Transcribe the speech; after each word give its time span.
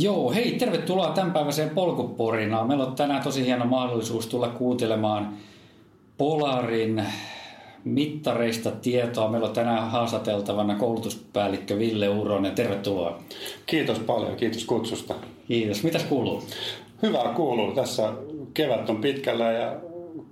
Joo, 0.00 0.32
hei, 0.32 0.52
tervetuloa 0.52 1.10
tämänpäiväiseen 1.10 1.70
polkuporinaan. 1.70 2.68
Meillä 2.68 2.84
on 2.86 2.94
tänään 2.94 3.22
tosi 3.22 3.46
hieno 3.46 3.64
mahdollisuus 3.64 4.26
tulla 4.26 4.48
kuuntelemaan 4.48 5.32
Polarin 6.18 7.04
mittareista 7.84 8.70
tietoa. 8.70 9.28
Meillä 9.28 9.48
on 9.48 9.54
tänään 9.54 9.90
haastateltavana 9.90 10.74
koulutuspäällikkö 10.74 11.78
Ville 11.78 12.08
Uronen. 12.08 12.54
Tervetuloa. 12.54 13.18
Kiitos 13.66 13.98
paljon, 13.98 14.36
kiitos 14.36 14.64
kutsusta. 14.64 15.14
Kiitos. 15.48 15.82
Mitäs 15.82 16.04
kuuluu? 16.04 16.42
Hyvää 17.02 17.32
kuuluu. 17.34 17.72
Tässä 17.72 18.12
kevät 18.54 18.90
on 18.90 18.96
pitkällä 18.96 19.52
ja 19.52 19.76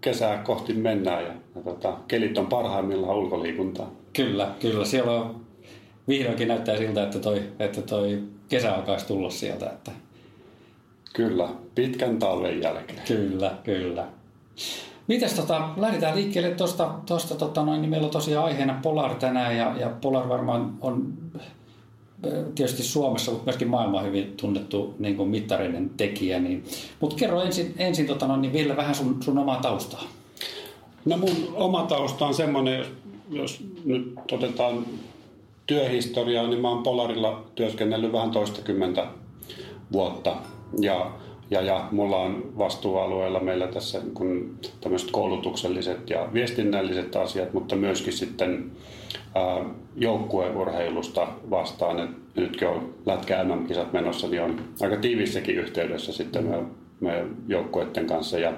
kesää 0.00 0.38
kohti 0.38 0.72
mennään 0.72 1.24
ja, 1.24 1.32
ja 1.54 1.62
tota, 1.64 1.96
kelit 2.08 2.38
on 2.38 2.46
parhaimmillaan 2.46 3.16
ulkoliikuntaa. 3.16 3.90
Kyllä, 4.12 4.50
kyllä. 4.60 4.84
Siellä 4.84 5.12
on 5.12 5.40
vihdoinkin 6.08 6.48
näyttää 6.48 6.76
siltä, 6.76 7.02
että 7.02 7.18
toi, 7.18 7.42
että 7.58 7.82
toi 7.82 8.22
kesä 8.48 8.74
alkaisi 8.74 9.06
tulla 9.06 9.30
sieltä. 9.30 9.66
Että... 9.66 9.90
Kyllä, 11.12 11.48
pitkän 11.74 12.18
talven 12.18 12.62
jälkeen. 12.62 13.02
Kyllä, 13.08 13.54
kyllä. 13.64 14.06
Mites 15.06 15.32
tota, 15.34 15.68
lähdetään 15.76 16.16
liikkeelle 16.16 16.50
tuosta, 16.50 16.94
tosta, 17.06 17.34
tota 17.34 17.64
noin, 17.64 17.80
niin 17.80 17.90
meillä 17.90 18.04
on 18.04 18.10
tosiaan 18.10 18.44
aiheena 18.44 18.78
Polar 18.82 19.14
tänään 19.14 19.56
ja, 19.56 19.74
ja 19.80 19.88
Polar 20.00 20.28
varmaan 20.28 20.74
on 20.80 21.14
tietysti 22.54 22.82
Suomessa, 22.82 23.30
mutta 23.30 23.44
myöskin 23.44 23.68
maailman 23.68 24.04
hyvin 24.04 24.34
tunnettu 24.36 24.94
niin 24.98 25.16
kuin 25.16 25.28
mittareiden 25.28 25.90
tekijä. 25.96 26.38
Niin. 26.38 26.64
Mutta 27.00 27.16
kerro 27.16 27.42
ensin, 27.42 27.74
ensin 27.78 28.06
tota 28.06 28.26
noin, 28.26 28.42
niin 28.42 28.52
Ville, 28.52 28.76
vähän 28.76 28.94
sun, 28.94 29.22
sun 29.22 29.38
omaa 29.38 29.60
taustaa. 29.60 30.02
No 31.04 31.16
mun 31.16 31.54
oma 31.54 31.82
tausta 31.82 32.26
on 32.26 32.34
semmoinen, 32.34 32.78
jos, 32.78 32.90
jos 33.30 33.60
nyt 33.84 34.12
otetaan 34.32 34.86
työhistoriaa, 35.68 36.46
niin 36.46 36.60
mä 36.60 36.68
oon 36.68 36.82
Polarilla 36.82 37.44
työskennellyt 37.54 38.12
vähän 38.12 38.30
toistakymmentä 38.30 39.06
vuotta. 39.92 40.36
Ja, 40.80 41.10
ja, 41.50 41.60
ja 41.60 41.88
mulla 41.90 42.16
on 42.16 42.52
vastuualueella 42.58 43.40
meillä 43.40 43.66
tässä 43.66 44.00
kun 44.14 44.58
tämmöiset 44.80 45.10
koulutukselliset 45.10 46.10
ja 46.10 46.28
viestinnälliset 46.32 47.16
asiat, 47.16 47.52
mutta 47.52 47.76
myöskin 47.76 48.12
sitten 48.12 48.70
ää, 49.34 49.64
joukkueurheilusta 49.96 51.28
vastaan. 51.50 52.00
Et 52.00 52.10
nytkin 52.36 52.68
on 52.68 52.94
lätkä 53.06 53.44
MM-kisat 53.44 53.92
menossa, 53.92 54.28
niin 54.28 54.42
on 54.42 54.60
aika 54.80 54.96
tiivissäkin 54.96 55.56
yhteydessä 55.56 56.12
sitten 56.12 56.44
meidän, 56.44 56.70
meidän 57.00 57.36
joukkueiden 57.48 58.06
kanssa. 58.06 58.38
Ja, 58.38 58.52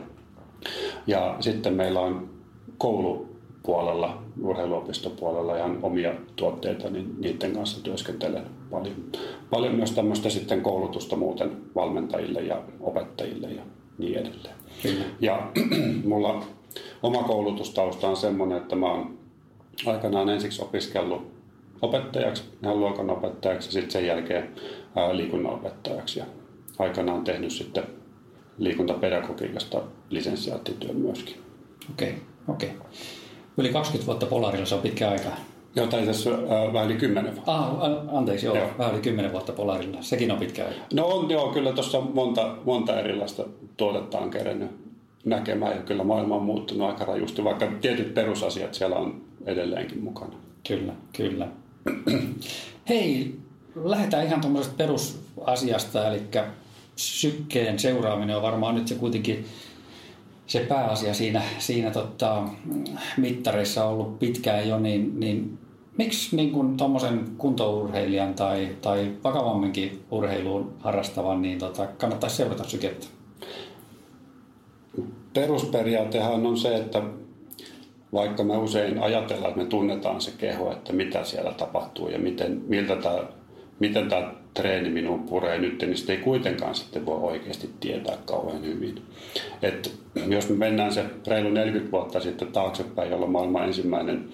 ja 1.06 1.36
sitten 1.40 1.74
meillä 1.74 2.00
on 2.00 2.30
koulu 2.78 3.29
puolella, 3.62 4.22
urheiluopistopuolella 4.42 5.56
ihan 5.56 5.78
omia 5.82 6.14
tuotteita, 6.36 6.90
niin 6.90 7.14
niiden 7.18 7.52
kanssa 7.52 7.82
työskentelen 7.82 8.46
paljon. 8.70 8.96
Paljon 9.50 9.74
myös 9.74 9.90
tämmöistä 9.90 10.30
sitten 10.30 10.60
koulutusta 10.60 11.16
muuten 11.16 11.56
valmentajille 11.74 12.40
ja 12.40 12.62
opettajille 12.80 13.50
ja 13.50 13.62
niin 13.98 14.18
edelleen. 14.18 14.54
Kyllä. 14.82 15.04
Ja 15.20 15.52
mulla 16.08 16.44
oma 17.02 17.22
koulutustausta 17.22 18.08
on 18.08 18.16
semmoinen, 18.16 18.58
että 18.58 18.76
mä 18.76 18.92
oon 18.92 19.18
aikanaan 19.86 20.28
ensiksi 20.28 20.62
opiskellut 20.62 21.32
opettajaksi, 21.82 22.42
ihan 22.62 22.80
luokan 22.80 23.10
opettajaksi 23.10 23.68
ja 23.68 23.72
sitten 23.72 23.90
sen 23.90 24.06
jälkeen 24.06 24.50
liikunnanopettajaksi. 25.12 26.18
Ja 26.18 26.24
aikanaan 26.78 27.24
tehnyt 27.24 27.50
sitten 27.50 27.84
liikuntapedagogiikasta 28.58 29.82
lisenssiaattityön 30.10 30.96
myöskin. 30.96 31.36
Okei, 31.90 32.08
okay, 32.08 32.20
okei. 32.48 32.68
Okay. 32.68 32.90
Yli 33.60 33.68
20 33.68 34.06
vuotta 34.06 34.26
Polarilla, 34.26 34.66
se 34.66 34.74
on 34.74 34.80
pitkä 34.80 35.10
aika. 35.10 35.28
Joo, 35.76 35.86
tai 35.86 36.06
tässä 36.06 36.30
äh, 36.30 36.72
vähän 36.72 36.86
yli 36.86 36.98
10 36.98 37.34
vuotta. 37.34 37.52
Ah, 37.56 37.68
anteeksi, 38.12 38.46
joo, 38.46 38.56
joo, 38.56 38.68
vähän 38.78 38.92
yli 38.94 39.02
10 39.02 39.32
vuotta 39.32 39.52
Polarilla. 39.52 39.98
Sekin 40.00 40.32
on 40.32 40.38
pitkä 40.38 40.64
aika. 40.64 40.80
No 40.94 41.06
on 41.06 41.30
joo, 41.30 41.52
kyllä 41.52 41.72
tuossa 41.72 42.00
monta, 42.00 42.56
monta 42.64 43.00
erilaista 43.00 43.44
tuotetta 43.76 44.18
on 44.18 44.30
kerennyt 44.30 44.70
näkemään 45.24 45.76
ja 45.76 45.82
kyllä 45.82 46.04
maailma 46.04 46.36
on 46.36 46.42
muuttunut 46.42 46.88
aika 46.88 47.04
rajusti, 47.04 47.44
vaikka 47.44 47.68
tietyt 47.80 48.14
perusasiat 48.14 48.74
siellä 48.74 48.96
on 48.96 49.20
edelleenkin 49.46 50.04
mukana. 50.04 50.34
Kyllä, 50.68 50.92
kyllä. 51.16 51.48
Hei, 52.88 53.34
lähdetään 53.84 54.26
ihan 54.26 54.40
tuommoisesta 54.40 54.76
perusasiasta, 54.76 56.08
eli 56.08 56.22
sykkeen 56.96 57.78
seuraaminen 57.78 58.36
on 58.36 58.42
varmaan 58.42 58.74
nyt 58.74 58.88
se 58.88 58.94
kuitenkin 58.94 59.44
se 60.50 60.60
pääasia 60.60 61.14
siinä, 61.14 61.42
siinä 61.58 61.90
tota, 61.90 62.42
mittareissa 63.16 63.84
on 63.84 63.92
ollut 63.92 64.18
pitkään 64.18 64.68
jo, 64.68 64.78
niin, 64.78 65.20
niin 65.20 65.58
miksi 65.98 66.36
niin 66.36 66.76
tuommoisen 66.76 67.24
kuntourheilijan 67.38 68.34
tai, 68.34 68.76
tai 68.82 69.12
vakavamminkin 69.24 70.02
urheiluun 70.10 70.72
harrastavan, 70.80 71.42
niin 71.42 71.58
tota, 71.58 71.86
kannattaisi 71.86 72.36
seurata 72.36 72.64
sykettä? 72.64 73.06
Perusperiaatehan 75.34 76.46
on 76.46 76.56
se, 76.56 76.76
että 76.76 77.02
vaikka 78.12 78.44
me 78.44 78.56
usein 78.56 79.02
ajatellaan, 79.02 79.50
että 79.50 79.62
me 79.62 79.68
tunnetaan 79.68 80.20
se 80.20 80.32
keho, 80.38 80.72
että 80.72 80.92
mitä 80.92 81.24
siellä 81.24 81.52
tapahtuu 81.52 82.08
ja 82.08 82.18
miten, 82.18 82.62
miltä 82.66 82.96
tämä 82.96 83.18
miten 83.78 84.08
tämä 84.08 84.32
treeni 84.54 84.90
minun 84.90 85.22
puree 85.22 85.58
nyt, 85.58 85.82
niin 85.82 85.96
sitä 85.96 86.12
ei 86.12 86.18
kuitenkaan 86.18 86.74
sitten 86.74 87.06
voi 87.06 87.18
oikeasti 87.20 87.70
tietää 87.80 88.16
kauhean 88.24 88.64
hyvin. 88.64 89.02
Et 89.62 89.92
jos 90.28 90.48
me 90.48 90.56
mennään 90.56 90.92
se 90.92 91.04
reilu 91.26 91.50
40 91.50 91.92
vuotta 91.92 92.20
sitten 92.20 92.48
taaksepäin, 92.48 93.10
jolloin 93.10 93.32
maailman 93.32 93.64
ensimmäinen 93.64 94.28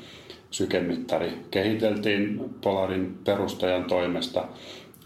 sykemittari 0.50 1.32
kehiteltiin 1.50 2.50
Polarin 2.60 3.18
perustajan 3.24 3.84
toimesta, 3.84 4.44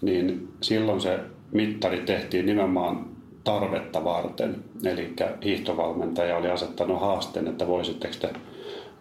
niin 0.03 0.49
silloin 0.61 1.01
se 1.01 1.19
mittari 1.53 2.01
tehtiin 2.01 2.47
nimenomaan 2.47 3.07
tarvetta 3.45 4.05
varten. 4.05 4.65
Eli 4.85 5.15
hiihtovalmentaja 5.45 6.37
oli 6.37 6.51
asettanut 6.51 7.01
haasteen, 7.01 7.49
että 7.49 7.67
voisitteko 7.67 8.15
te 8.21 8.31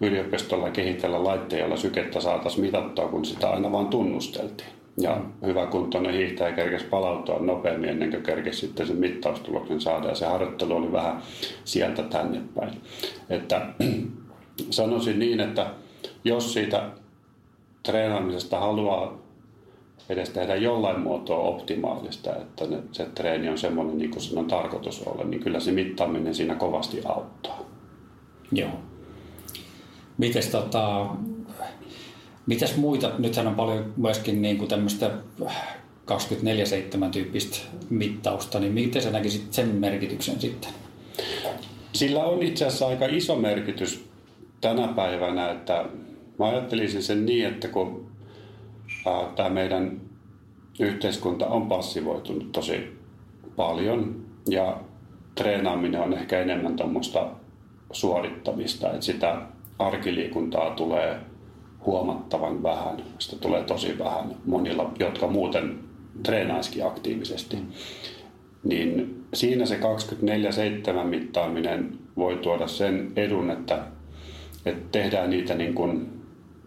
yliopistolla 0.02 0.69
kehitellä 0.69 1.24
laitteella 1.24 1.66
jolla 1.66 1.78
sykettä 1.78 2.22
saataisiin 2.22 2.66
mitattua, 2.66 3.08
kun 3.08 3.25
sitä 3.25 3.50
aina 3.50 3.72
vaan 3.72 3.88
tunnusteltiin. 3.88 4.79
Ja 5.00 5.22
hyvä 5.46 5.66
kuntoinen 5.66 6.14
hiihtäjä 6.14 6.52
kerkesi 6.52 6.86
palautua 6.86 7.40
nopeammin 7.40 7.90
ennen 7.90 8.12
kuin 8.12 8.24
kerkesi 8.24 8.60
sitten 8.60 8.88
sen 8.88 8.98
mittaustuloksen 8.98 9.82
saada. 9.82 10.08
Ja 10.08 10.16
se 10.16 10.26
harjoittelu 10.26 10.76
oli 10.76 10.92
vähän 10.92 11.22
sieltä 11.64 12.04
tänne 12.04 12.42
päin. 12.56 12.82
Että 13.30 13.74
sanoisin 14.70 15.20
niin, 15.20 15.40
että 15.40 15.72
jos 16.24 16.54
siitä 16.54 16.90
treenaamisesta 17.84 18.60
haluaa 18.60 19.18
edes 20.10 20.30
tehdä 20.30 20.56
jollain 20.56 21.00
muotoa 21.00 21.40
optimaalista, 21.40 22.36
että 22.36 22.66
se 22.92 23.06
treeni 23.06 23.50
on 23.50 23.58
semmoinen 23.58 23.98
niin 23.98 24.12
kuin 24.12 24.22
sen 24.22 24.38
on 24.38 24.46
tarkoitus 24.46 25.08
olla, 25.08 25.24
niin 25.24 25.44
kyllä 25.44 25.60
se 25.60 25.72
mittaaminen 25.72 26.36
siinä 26.36 26.56
kovasti 26.56 27.02
auttaa. 27.06 27.60
Joo. 28.52 28.72
Mites 30.18 30.48
tota, 30.48 31.08
Mitäs 32.46 32.78
muita? 32.78 33.12
Nythän 33.18 33.48
on 33.48 33.56
paljon 33.56 33.94
myöskin 33.98 34.42
niin 34.42 34.58
kuin 34.58 34.68
tämmöistä 34.68 35.12
24-7 35.42 35.46
tyyppistä 37.12 37.58
mittausta, 37.90 38.60
niin 38.60 38.74
miten 38.74 39.02
sä 39.02 39.12
näkisit 39.12 39.54
sen 39.54 39.68
merkityksen 39.68 40.42
sitten? 40.42 40.72
Sillä 41.94 42.24
on 42.24 42.44
itse 42.44 42.66
asiassa 42.66 42.88
aika 42.88 43.06
iso 43.06 43.36
merkitys 43.36 44.10
tänä 44.62 44.88
päivänä, 44.88 45.52
että 45.52 45.86
mä 46.40 46.46
ajattelisin 46.46 47.04
sen 47.04 47.26
niin, 47.26 47.46
että 47.46 47.68
kun 47.68 48.12
tämä 49.36 49.50
meidän 49.50 50.02
yhteiskunta 50.80 51.48
on 51.48 51.68
passivoitunut 51.68 52.52
tosi 52.52 52.98
paljon 53.56 54.26
ja 54.50 54.78
treenaaminen 55.36 56.02
on 56.02 56.13
ehkä 56.13 56.40
enemmän 56.40 56.75
tuommoista 56.75 57.28
suorittamista, 57.92 58.88
että 58.88 59.06
sitä 59.06 59.42
arkiliikuntaa 59.80 60.69
tulee 60.69 61.19
huomattavan 61.86 62.64
vähän. 62.64 63.04
Sitä 63.20 63.36
tulee 63.42 63.64
tosi 63.64 64.00
vähän 64.00 64.36
monilla, 64.46 64.92
jotka 65.00 65.28
muuten 65.28 65.80
treenaisikin 66.24 66.86
aktiivisesti. 66.86 67.58
Niin 68.64 69.24
siinä 69.34 69.66
se 69.66 69.80
24-7 71.02 71.04
mittaaminen 71.04 72.00
voi 72.18 72.36
tuoda 72.38 72.68
sen 72.68 73.12
edun, 73.16 73.52
että, 73.52 73.80
että 74.66 74.84
tehdään 74.92 75.30
niitä 75.30 75.56
niin 75.56 75.74
kuin 75.74 76.20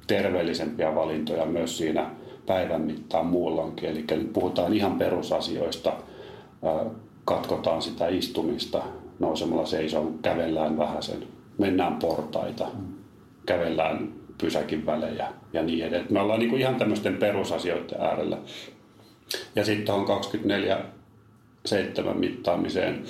terveellisempiä 0.06 0.94
valintoja 0.94 1.47
myös 1.47 1.79
siinä 1.79 2.11
päivän 2.47 2.81
mittaan 2.81 3.26
muullankin. 3.26 3.88
Eli 3.88 4.05
puhutaan 4.32 4.73
ihan 4.73 4.99
perusasioista, 4.99 5.93
katkotaan 7.25 7.82
sitä 7.82 8.08
istumista 8.08 8.82
nousemalla 9.19 9.67
seisoon, 9.67 10.19
kävellään 10.23 10.79
vähän 10.79 11.03
sen, 11.03 11.23
mennään 11.58 11.97
portaita, 11.97 12.69
kävellään 13.47 14.12
pysäkin 14.43 14.87
välejä 14.87 15.29
ja 15.53 15.62
niin 15.62 15.85
edelleen. 15.85 16.12
Me 16.12 16.21
ollaan 16.21 16.41
niin 16.41 16.59
ihan 16.59 16.77
tämmöisten 16.77 17.17
perusasioiden 17.17 18.00
äärellä. 18.00 18.39
Ja 19.56 19.65
sitten 19.65 19.94
on 19.94 20.06
24-7 22.09 22.15
mittaamiseen 22.15 23.05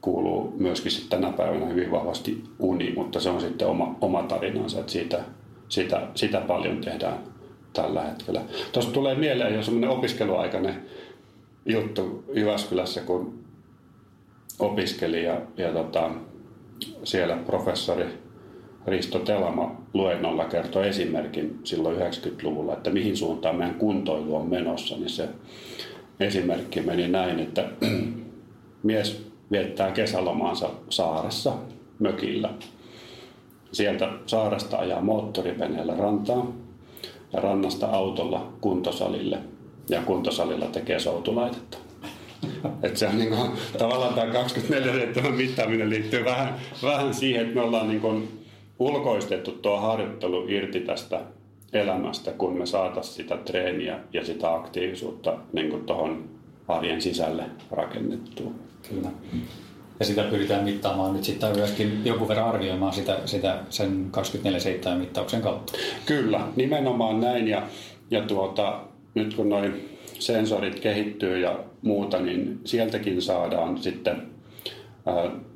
kuuluu 0.00 0.54
myöskin 0.58 0.92
sitten 0.92 1.20
tänä 1.20 1.32
päivänä 1.32 1.66
hyvin 1.66 1.90
vahvasti 1.90 2.44
uni, 2.58 2.92
mutta 2.96 3.20
se 3.20 3.30
on 3.30 3.40
sitten 3.40 3.68
oma, 3.68 3.96
oma 4.00 4.22
tarinansa, 4.22 4.80
että 4.80 4.92
siitä, 4.92 5.24
sitä, 5.68 6.06
sitä 6.14 6.40
paljon 6.40 6.80
tehdään 6.80 7.18
tällä 7.72 8.02
hetkellä. 8.02 8.42
Tuosta 8.72 8.92
tulee 8.92 9.14
mieleen 9.14 9.54
jo 9.54 9.62
semmoinen 9.62 9.90
opiskeluaikainen 9.90 10.82
juttu 11.66 12.24
Jyväskylässä, 12.34 13.00
kun 13.00 13.44
opiskelin 14.58 15.24
ja, 15.24 15.40
ja 15.56 15.72
tota, 15.72 16.10
siellä 17.04 17.36
professori 17.36 18.06
Risto 18.86 19.18
Telama 19.18 19.76
luennolla 19.94 20.44
kertoi 20.44 20.88
esimerkin 20.88 21.60
silloin 21.64 21.96
90-luvulla, 21.96 22.72
että 22.72 22.90
mihin 22.90 23.16
suuntaan 23.16 23.56
meidän 23.56 23.74
kuntoilu 23.74 24.36
on 24.36 24.48
menossa, 24.48 24.96
niin 24.96 25.10
se 25.10 25.28
esimerkki 26.20 26.80
meni 26.80 27.08
näin, 27.08 27.38
että 27.40 27.68
mies 28.82 29.26
viettää 29.50 29.92
kesälomaansa 29.92 30.70
saaressa 30.88 31.52
mökillä. 31.98 32.50
Sieltä 33.72 34.08
saaresta 34.26 34.78
ajaa 34.78 35.00
moottoriveneellä 35.00 35.94
rantaan 35.94 36.54
ja 37.32 37.40
rannasta 37.40 37.86
autolla 37.86 38.52
kuntosalille 38.60 39.38
ja 39.88 40.02
kuntosalilla 40.02 40.66
tekee 40.66 40.98
soutulaitetta. 40.98 41.78
Et 42.82 42.96
se 42.96 43.08
on 43.08 43.18
niin 43.18 43.28
kuin, 43.28 43.50
tavallaan 43.78 44.14
tämä 44.14 44.32
24 44.32 45.30
mittaaminen 45.36 45.90
liittyy 45.90 46.24
vähän, 46.24 46.54
vähän 46.82 47.14
siihen, 47.14 47.42
että 47.42 47.54
me 47.54 47.60
ollaan 47.60 47.88
niin 47.88 48.00
kuin 48.00 48.39
ulkoistettu 48.80 49.52
tuo 49.52 49.80
harjoittelu 49.80 50.44
irti 50.48 50.80
tästä 50.80 51.20
elämästä, 51.72 52.32
kun 52.32 52.58
me 52.58 52.66
saataisiin 52.66 53.14
sitä 53.14 53.36
treeniä 53.36 53.98
ja 54.12 54.24
sitä 54.24 54.54
aktiivisuutta 54.54 55.38
niin 55.52 55.84
tuohon 55.86 56.24
arjen 56.68 57.02
sisälle 57.02 57.44
rakennettua. 57.70 58.50
Kyllä. 58.88 59.08
Ja 60.00 60.06
sitä 60.06 60.22
pyritään 60.22 60.64
mittaamaan 60.64 61.12
nyt 61.12 61.24
sitten 61.24 61.56
myöskin 61.56 62.00
jonkun 62.04 62.28
verran 62.28 62.48
arvioimaan 62.48 62.92
sitä, 62.92 63.18
sitä 63.24 63.58
sen 63.70 64.10
24-7 64.94 64.98
mittauksen 64.98 65.42
kautta. 65.42 65.72
Kyllä, 66.06 66.40
nimenomaan 66.56 67.20
näin. 67.20 67.48
Ja, 67.48 67.62
ja 68.10 68.22
tuota, 68.22 68.80
nyt 69.14 69.34
kun 69.34 69.48
noin 69.48 69.98
sensorit 70.18 70.80
kehittyy 70.80 71.38
ja 71.38 71.58
muuta, 71.82 72.20
niin 72.20 72.60
sieltäkin 72.64 73.22
saadaan 73.22 73.78
sitten 73.78 74.22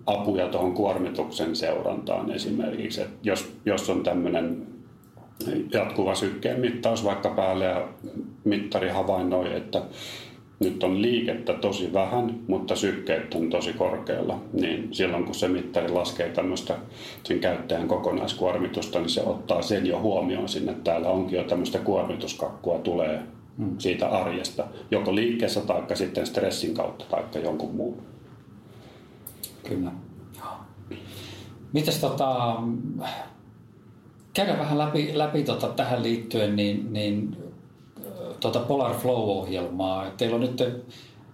apuja 0.07 0.49
tuohon 0.49 0.75
kuormituksen 0.75 1.57
seurantaan 1.57 2.31
esimerkiksi. 2.31 3.01
Et 3.01 3.11
jos, 3.23 3.53
jos 3.65 3.91
on 3.91 4.03
tämmöinen 4.03 4.67
jatkuva 5.73 6.15
sykkeen 6.15 6.61
mittaus 6.61 7.05
vaikka 7.05 7.29
päälle 7.29 7.65
ja 7.65 7.89
mittari 8.45 8.89
havainnoi, 8.89 9.57
että 9.57 9.83
nyt 10.61 10.85
on 10.85 11.03
liikettä 11.03 11.53
tosi 11.53 11.93
vähän, 11.93 12.41
mutta 12.49 12.77
sykkeet 12.77 13.35
on 13.35 13.51
tosi 13.51 13.73
korkealla, 13.73 14.41
niin 14.53 14.89
silloin 14.93 15.25
kun 15.25 15.35
se 15.35 15.49
mittari 15.49 15.89
laskee 15.89 16.29
tämmöistä 16.29 16.75
sen 17.25 17.41
käyttäjän 17.41 17.89
kokonaiskuormitusta, 17.89 18.99
niin 18.99 19.09
se 19.09 19.23
ottaa 19.23 19.63
sen 19.63 19.87
jo 19.87 20.01
huomioon 20.01 20.49
sinne. 20.49 20.73
että 20.73 20.91
Täällä 20.91 21.09
onkin 21.09 21.39
jo 21.39 21.45
tämmöistä 21.45 21.79
kuormituskakkua 21.79 22.79
tulee 22.79 23.23
hmm. 23.59 23.79
siitä 23.79 24.09
arjesta, 24.09 24.65
joko 24.91 25.15
liikkeessä 25.15 25.61
tai 25.61 25.83
sitten 25.95 26.27
stressin 26.27 26.75
kautta 26.75 27.05
tai 27.05 27.43
jonkun 27.43 27.75
muun. 27.75 28.14
Kyllä. 29.69 29.93
Mites 31.73 31.99
tota, 31.99 32.57
käydään 34.35 34.59
vähän 34.59 34.79
läpi, 34.79 35.11
läpi 35.19 35.43
tota 35.43 35.69
tähän 35.69 36.03
liittyen, 36.03 36.57
niin, 36.57 36.93
niin 36.93 37.37
tota 38.41 38.61
Polar 38.61 38.95
Flow-ohjelmaa. 38.95 40.11
Teillä 40.11 40.35
on 40.35 40.41
nyt 40.41 40.63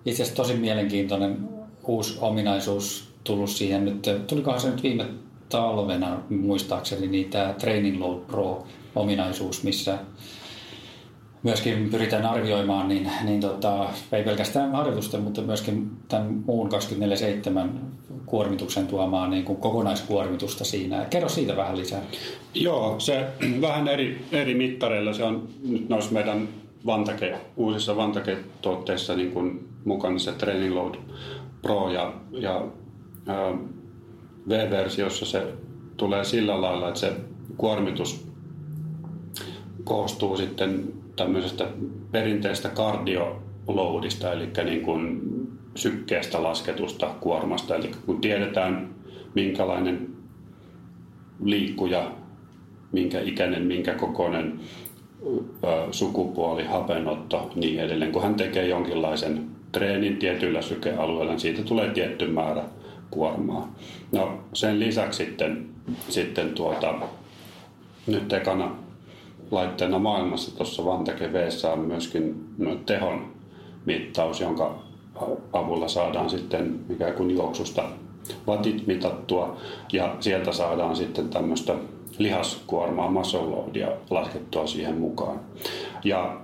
itse 0.04 0.22
asiassa 0.22 0.42
tosi 0.42 0.54
mielenkiintoinen 0.54 1.48
uusi 1.86 2.18
ominaisuus 2.20 3.12
tullut 3.24 3.50
siihen 3.50 3.84
nyt. 3.84 4.26
Tulikohan 4.26 4.60
se 4.60 4.70
nyt 4.70 4.82
viime 4.82 5.06
talvena 5.48 6.22
muistaakseni, 6.30 7.06
niin 7.06 7.30
tämä 7.30 7.54
Training 7.58 8.00
Load 8.00 8.20
Pro-ominaisuus, 8.20 9.62
missä 9.62 9.98
myöskin 11.42 11.90
pyritään 11.90 12.26
arvioimaan, 12.26 12.88
niin, 12.88 13.10
niin 13.24 13.40
tota, 13.40 13.86
ei 14.12 14.24
pelkästään 14.24 14.72
harjoitusten, 14.72 15.22
mutta 15.22 15.42
myöskin 15.42 15.90
tämän 16.08 16.42
muun 16.46 16.70
24-7 16.72 17.68
kuormituksen 18.26 18.86
tuomaa 18.86 19.28
niin 19.28 19.44
kuin 19.44 19.58
kokonaiskuormitusta 19.58 20.64
siinä. 20.64 21.06
Kerro 21.10 21.28
siitä 21.28 21.56
vähän 21.56 21.78
lisää. 21.78 22.02
Joo, 22.54 22.94
se 23.00 23.26
vähän 23.60 23.88
eri, 23.88 24.24
eri 24.32 24.54
mittareilla. 24.54 25.12
Se 25.12 25.24
on 25.24 25.48
nyt 25.68 25.88
noissa 25.88 26.12
meidän 26.12 26.48
Vantake, 26.86 27.38
uusissa 27.56 27.96
Vantake-tuotteissa 27.96 29.16
niin 29.16 29.32
kuin 29.32 29.68
mukana 29.84 30.18
se 30.18 30.32
Training 30.32 30.74
Load 30.74 30.94
Pro 31.62 31.90
ja, 31.90 32.12
ja 32.32 32.64
V-versiossa 34.48 35.26
se 35.26 35.46
tulee 35.96 36.24
sillä 36.24 36.60
lailla, 36.60 36.88
että 36.88 37.00
se 37.00 37.12
kuormitus 37.56 38.26
koostuu 39.84 40.36
sitten 40.36 40.99
tämmöisestä 41.20 41.66
perinteistä 42.12 42.68
kardioloadista, 42.68 44.32
eli 44.32 44.48
niin 44.64 44.82
kuin 44.82 45.20
sykkeestä 45.74 46.42
lasketusta 46.42 47.06
kuormasta. 47.20 47.76
Eli 47.76 47.90
kun 48.06 48.20
tiedetään, 48.20 48.88
minkälainen 49.34 50.08
liikkuja, 51.44 52.12
minkä 52.92 53.20
ikäinen, 53.20 53.62
minkä 53.62 53.94
kokoinen 53.94 54.60
sukupuoli, 55.90 56.64
hapenotto, 56.64 57.50
niin 57.54 57.80
edelleen. 57.80 58.12
Kun 58.12 58.22
hän 58.22 58.34
tekee 58.34 58.68
jonkinlaisen 58.68 59.46
treenin 59.72 60.16
tietyillä 60.16 60.62
sykealueilla, 60.62 61.32
niin 61.32 61.40
siitä 61.40 61.62
tulee 61.62 61.90
tietty 61.90 62.26
määrä 62.26 62.62
kuormaa. 63.10 63.74
No 64.12 64.38
sen 64.52 64.80
lisäksi 64.80 65.24
sitten, 65.24 65.68
sitten 66.08 66.50
tuota, 66.50 66.94
nyt 68.06 68.32
ekana 68.32 68.89
laitteena 69.50 69.98
maailmassa 69.98 70.56
tuossa 70.56 70.84
Vantake 70.84 71.32
v 71.32 71.48
on 71.72 71.78
myöskin 71.78 72.44
tehon 72.86 73.32
mittaus, 73.86 74.40
jonka 74.40 74.78
avulla 75.52 75.88
saadaan 75.88 76.30
sitten 76.30 76.80
ikään 76.90 77.12
kuin 77.12 77.30
juoksusta 77.30 77.82
vatit 78.46 78.86
mitattua 78.86 79.56
ja 79.92 80.16
sieltä 80.20 80.52
saadaan 80.52 80.96
sitten 80.96 81.28
tämmöistä 81.28 81.74
lihaskuormaa, 82.18 83.10
muscle 83.10 83.98
laskettua 84.10 84.66
siihen 84.66 84.98
mukaan. 84.98 85.40
Ja 86.04 86.40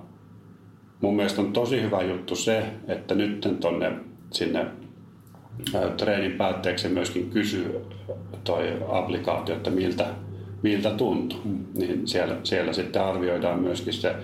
mun 1.01 1.17
mielestä 1.17 1.43
on 1.43 1.53
tosi 1.53 1.83
hyvä 1.83 2.03
juttu 2.03 2.37
se, 2.37 2.67
että 2.89 3.15
nyt 3.15 3.57
tonne 3.61 3.93
sinne 4.33 4.67
treenin 5.97 6.33
päätteeksi 6.33 6.89
myöskin 6.89 7.31
kysyy 7.31 7.81
toi 8.45 8.77
applikaatio, 8.93 9.57
että 9.57 9.71
miltä, 9.71 10.07
miltä 10.63 10.91
tuntuu. 10.91 11.41
Mm. 11.45 11.65
Niin 11.75 12.09
siellä, 12.09 12.37
siellä 12.43 12.73
sitten 12.73 13.03
arvioidaan 13.03 13.61
myöskin 13.61 13.93
se 13.93 14.15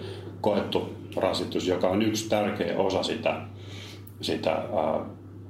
koettu 0.41 0.93
rasitus, 1.17 1.67
joka 1.67 1.89
on 1.89 2.03
yksi 2.03 2.29
tärkeä 2.29 2.79
osa 2.79 3.03
sitä, 3.03 3.41
sitä 4.21 4.51
ää, 4.51 5.01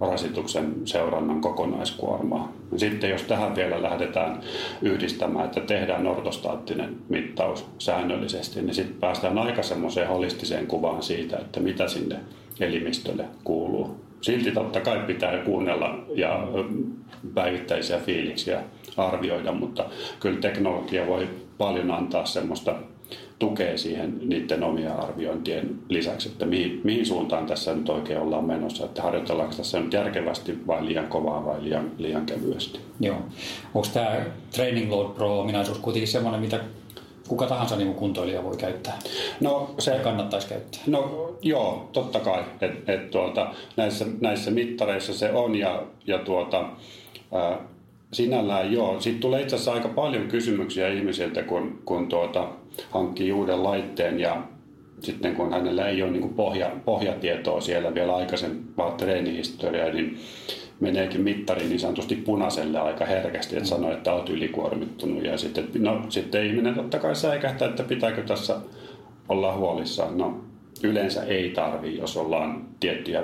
rasituksen 0.01 0.75
seurannan 0.85 1.41
kokonaiskuormaa. 1.41 2.53
Sitten 2.77 3.11
jos 3.11 3.23
tähän 3.23 3.57
vielä 3.57 3.83
lähdetään 3.83 4.41
yhdistämään, 4.83 5.45
että 5.45 5.61
tehdään 5.61 6.07
ortostaattinen 6.07 6.97
mittaus 7.09 7.67
säännöllisesti, 7.79 8.63
niin 8.63 8.75
sitten 8.75 8.97
päästään 9.01 9.39
aika 9.39 9.63
semmoiseen 9.63 10.09
holistiseen 10.09 10.67
kuvaan 10.67 11.03
siitä, 11.03 11.37
että 11.37 11.61
mitä 11.61 11.89
sinne 11.89 12.17
elimistölle 12.61 13.25
kuuluu. 13.45 14.01
Silti 14.21 14.51
totta 14.51 14.81
kai 14.81 14.99
pitää 14.99 15.39
kuunnella 15.39 15.99
ja 16.15 16.49
päivittäisiä 17.35 17.99
fiiliksiä 17.99 18.63
arvioida, 18.97 19.53
mutta 19.53 19.85
kyllä 20.21 20.41
teknologia 20.41 21.07
voi 21.07 21.29
paljon 21.59 21.91
antaa 21.91 22.27
semmoista 22.27 22.75
tukee 23.39 23.77
siihen 23.77 24.19
niiden 24.29 24.63
omia 24.63 24.95
arviointien 24.95 25.79
lisäksi, 25.89 26.29
että 26.29 26.47
mihin, 26.47 26.81
mihin 26.85 27.07
suuntaan 27.07 27.47
tässä 27.47 27.75
nyt 27.75 27.89
oikein 27.89 28.21
ollaan 28.21 28.45
menossa, 28.45 28.85
että 28.85 29.03
harjoitellaanko 29.03 29.55
tässä 29.55 29.81
nyt 29.81 29.93
järkevästi 29.93 30.67
vai 30.67 30.87
liian 30.87 31.07
kovaa 31.07 31.45
vai 31.45 31.63
liian, 31.63 31.91
liian 31.99 32.27
kevyesti. 32.27 32.81
Joo. 33.01 33.17
Onko 33.75 33.89
tämä 33.95 34.21
Training 34.51 34.91
Load 34.91 35.15
Pro-ominaisuus 35.15 35.79
kuitenkin 35.79 36.09
semmoinen, 36.09 36.41
mitä 36.41 36.61
kuka 37.29 37.47
tahansa 37.47 37.77
niin 37.77 37.95
kuntoilija 37.95 38.45
voi 38.45 38.57
käyttää? 38.57 38.99
No 39.41 39.75
se 39.79 40.01
kannattaisi 40.03 40.49
käyttää. 40.49 40.81
No 40.87 41.31
joo, 41.43 41.89
totta 41.93 42.21
kai. 42.21 42.45
Et, 42.61 42.89
et, 42.89 43.11
tuota, 43.11 43.55
näissä, 43.77 44.07
näissä 44.21 44.51
mittareissa 44.51 45.15
se 45.15 45.33
on 45.33 45.55
ja, 45.55 45.83
ja 46.07 46.19
tuota, 46.19 46.69
ää, 47.33 47.59
sinällään 48.13 48.73
joo. 48.73 49.01
Sitten 49.01 49.21
tulee 49.21 49.43
itse 49.43 49.57
asiassa 49.57 49.73
aika 49.73 49.89
paljon 49.89 50.29
kysymyksiä 50.29 50.89
ihmisiltä, 50.89 51.43
kun, 51.43 51.83
kun 51.85 52.09
tuota, 52.09 52.49
hankkii 52.91 53.33
uuden 53.33 53.63
laitteen 53.63 54.21
ja 54.21 54.43
sitten 55.01 55.35
kun 55.35 55.53
hänellä 55.53 55.89
ei 55.89 56.03
ole 56.03 56.11
niin 56.11 56.35
pohja, 56.35 56.71
pohjatietoa 56.85 57.61
siellä 57.61 57.95
vielä 57.95 58.17
aikaisempaa 58.17 58.91
treenihistoriaa, 58.91 59.89
niin 59.89 60.19
meneekin 60.81 61.21
mittari 61.21 61.65
niin 61.65 61.81
sanotusti 61.81 62.17
punaiselle 62.17 62.81
aika 62.81 63.05
herkästi, 63.05 63.57
että 63.57 63.69
sanoo, 63.69 63.93
että 63.93 64.13
olet 64.13 64.29
ylikuormittunut. 64.29 65.25
Ja 65.25 65.39
sitten, 65.39 65.69
no, 65.79 66.03
sitten 66.09 66.47
ihminen 66.47 66.75
totta 66.75 66.99
kai 66.99 67.17
säikähtää, 67.17 67.69
että 67.69 67.83
pitääkö 67.83 68.23
tässä 68.23 68.57
olla 69.29 69.57
huolissaan. 69.57 70.19
No, 70.19 70.41
yleensä 70.83 71.23
ei 71.23 71.51
tarvi, 71.51 71.97
jos 71.97 72.17
ollaan 72.17 72.65
tiettyjä 72.81 73.23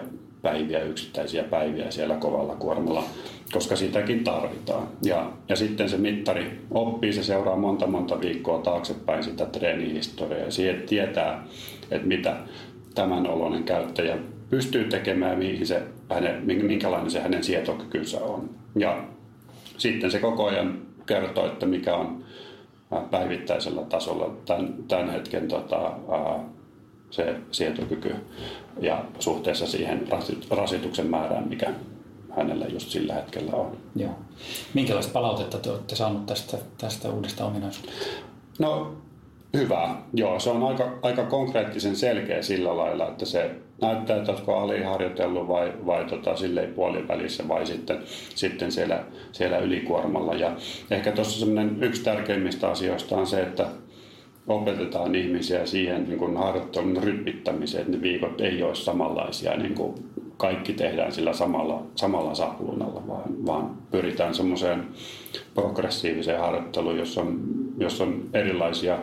päiviä, 0.48 0.82
yksittäisiä 0.82 1.42
päiviä 1.42 1.90
siellä 1.90 2.16
kovalla 2.16 2.54
kuormalla, 2.54 3.04
koska 3.52 3.76
sitäkin 3.76 4.24
tarvitaan. 4.24 4.88
Ja, 5.02 5.32
ja 5.48 5.56
sitten 5.56 5.88
se 5.88 5.96
mittari 5.96 6.60
oppii, 6.70 7.12
se 7.12 7.22
seuraa 7.22 7.56
monta 7.56 7.86
monta 7.86 8.20
viikkoa 8.20 8.58
taaksepäin 8.58 9.24
sitä 9.24 9.46
treenihistoriaa 9.46 10.44
ja 10.44 10.50
siihen 10.50 10.82
tietää, 10.82 11.44
että 11.90 12.08
mitä 12.08 12.36
tämän 12.94 13.26
oloinen 13.26 13.64
käyttäjä 13.64 14.16
pystyy 14.50 14.84
tekemään, 14.84 15.38
mihin 15.38 15.66
se, 15.66 15.82
hänen, 16.10 16.42
minkälainen 16.44 17.10
se 17.10 17.20
hänen 17.20 17.44
sietokykynsä 17.44 18.20
on. 18.20 18.50
Ja 18.76 19.04
sitten 19.78 20.10
se 20.10 20.18
koko 20.18 20.46
ajan 20.46 20.78
kertoo, 21.06 21.46
että 21.46 21.66
mikä 21.66 21.94
on 21.94 22.24
päivittäisellä 23.10 23.82
tasolla 23.82 24.30
tämän, 24.46 24.74
tämän 24.88 25.10
hetken 25.10 25.48
tota, 25.48 25.92
se 27.10 27.36
sietokyky 27.50 28.14
ja 28.80 29.04
suhteessa 29.18 29.66
siihen 29.66 30.08
rasituksen 30.50 31.06
määrään, 31.06 31.48
mikä 31.48 31.70
hänellä 32.36 32.66
just 32.66 32.88
sillä 32.88 33.14
hetkellä 33.14 33.52
on. 33.52 33.76
Joo. 33.96 34.14
Minkälaista 34.74 35.12
palautetta 35.12 35.58
te 35.58 35.70
olette 35.70 35.96
saaneet 35.96 36.26
tästä, 36.26 36.58
tästä 36.78 37.10
uudesta 37.10 37.44
ominaisuudesta? 37.44 38.02
No 38.58 38.92
hyvä. 39.56 39.96
Joo, 40.14 40.40
se 40.40 40.50
on 40.50 40.62
aika, 40.62 40.98
aika 41.02 41.24
konkreettisen 41.24 41.96
selkeä 41.96 42.42
sillä 42.42 42.76
lailla, 42.76 43.08
että 43.08 43.24
se 43.24 43.50
näyttää, 43.80 44.16
että 44.16 44.32
oletko 44.32 44.58
aliharjoitellut 44.58 45.48
vai, 45.48 45.72
vai 45.86 46.04
tota, 46.04 46.36
silleen 46.36 46.74
puolivälissä 46.74 47.48
vai 47.48 47.66
sitten, 47.66 47.98
sitten 48.34 48.72
siellä, 48.72 49.04
siellä 49.32 49.58
ylikuormalla. 49.58 50.34
Ja 50.34 50.56
ehkä 50.90 51.12
tuossa 51.12 51.46
yksi 51.80 52.04
tärkeimmistä 52.04 52.68
asioista 52.68 53.16
on 53.16 53.26
se, 53.26 53.42
että 53.42 53.66
opetetaan 54.48 55.14
ihmisiä 55.14 55.66
siihen 55.66 56.04
niin 56.04 56.18
kuin 56.18 56.36
harjoittelun 56.36 57.02
rytmittämiseen, 57.02 57.80
että 57.80 57.96
ne 57.96 58.02
viikot 58.02 58.40
ei 58.40 58.62
ole 58.62 58.74
samanlaisia, 58.74 59.56
niin 59.56 59.74
kuin 59.74 59.94
kaikki 60.36 60.72
tehdään 60.72 61.12
sillä 61.12 61.32
samalla, 61.32 61.82
samalla 61.94 62.34
sapluunalla, 62.34 63.06
vaan, 63.08 63.46
vaan 63.46 63.76
pyritään 63.90 64.34
semmoiseen 64.34 64.84
progressiiviseen 65.54 66.40
harjoitteluun, 66.40 66.98
jossa 66.98 67.20
on, 67.20 67.40
jossa 67.78 68.04
on 68.04 68.22
erilaisia 68.34 68.98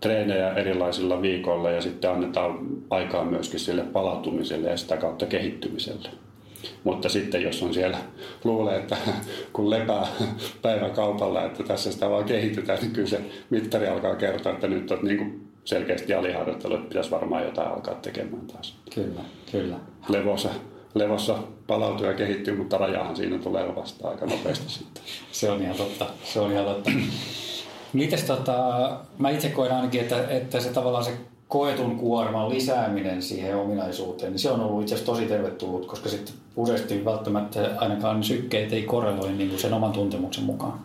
treenejä 0.00 0.52
erilaisilla 0.52 1.22
viikoilla 1.22 1.70
ja 1.70 1.80
sitten 1.80 2.10
annetaan 2.10 2.58
aikaa 2.90 3.24
myöskin 3.24 3.60
sille 3.60 3.82
palautumiselle 3.82 4.70
ja 4.70 4.76
sitä 4.76 4.96
kautta 4.96 5.26
kehittymiselle. 5.26 6.08
Mutta 6.84 7.08
sitten 7.08 7.42
jos 7.42 7.62
on 7.62 7.74
siellä, 7.74 7.98
luulee, 8.44 8.76
että 8.76 8.96
kun 9.52 9.70
lepää 9.70 10.06
päiväkaupalla, 10.62 11.44
että 11.44 11.62
tässä 11.62 11.92
sitä 11.92 12.10
vaan 12.10 12.24
kehitytään, 12.24 12.78
niin 12.80 12.92
kyllä 12.92 13.08
se 13.08 13.20
mittari 13.50 13.88
alkaa 13.88 14.14
kertoa, 14.14 14.52
että 14.52 14.68
nyt 14.68 14.90
on 14.90 14.98
niin 15.02 15.18
kuin 15.18 15.48
selkeästi 15.64 16.14
aliharjoittelu, 16.14 16.74
että 16.74 16.88
pitäisi 16.88 17.10
varmaan 17.10 17.44
jotain 17.44 17.68
alkaa 17.68 17.94
tekemään 17.94 18.46
taas. 18.46 18.76
Kyllä, 18.94 19.20
kyllä. 19.52 19.76
Levossa, 20.08 20.48
levossa 20.94 21.38
palautuu 21.66 22.06
ja 22.06 22.14
kehittyy, 22.14 22.56
mutta 22.56 22.78
rajahan 22.78 23.16
siinä 23.16 23.38
tulee 23.38 23.76
vasta 23.76 24.08
aika 24.08 24.26
nopeasti 24.26 24.72
sitten. 24.72 25.02
Se 25.32 25.50
on 25.50 25.62
ihan 25.62 25.76
totta. 25.76 26.06
Se 26.24 26.40
on 26.40 26.52
ihan 26.52 26.64
totta. 26.64 26.90
Mites 27.92 28.24
tota, 28.24 28.90
mä 29.18 29.30
itse 29.30 29.48
koen 29.48 29.72
ainakin, 29.72 30.00
että, 30.00 30.28
että 30.28 30.60
se 30.60 30.68
tavallaan 30.68 31.04
se 31.04 31.12
koetun 31.48 31.96
kuorman 31.98 32.48
lisääminen 32.48 33.22
siihen 33.22 33.56
ominaisuuteen, 33.56 34.32
niin 34.32 34.40
se 34.40 34.50
on 34.50 34.60
ollut 34.60 34.82
itse 34.82 34.94
asiassa 34.94 35.12
tosi 35.12 35.26
tervetullut, 35.26 35.86
koska 35.86 36.08
sitten 36.08 36.34
useasti 36.56 37.04
välttämättä 37.04 37.70
ainakaan 37.76 38.24
sykkeet 38.24 38.72
ei 38.72 38.82
korreloi 38.82 39.32
niin 39.32 39.48
kuin 39.48 39.60
sen 39.60 39.72
oman 39.72 39.92
tuntemuksen 39.92 40.44
mukaan. 40.44 40.80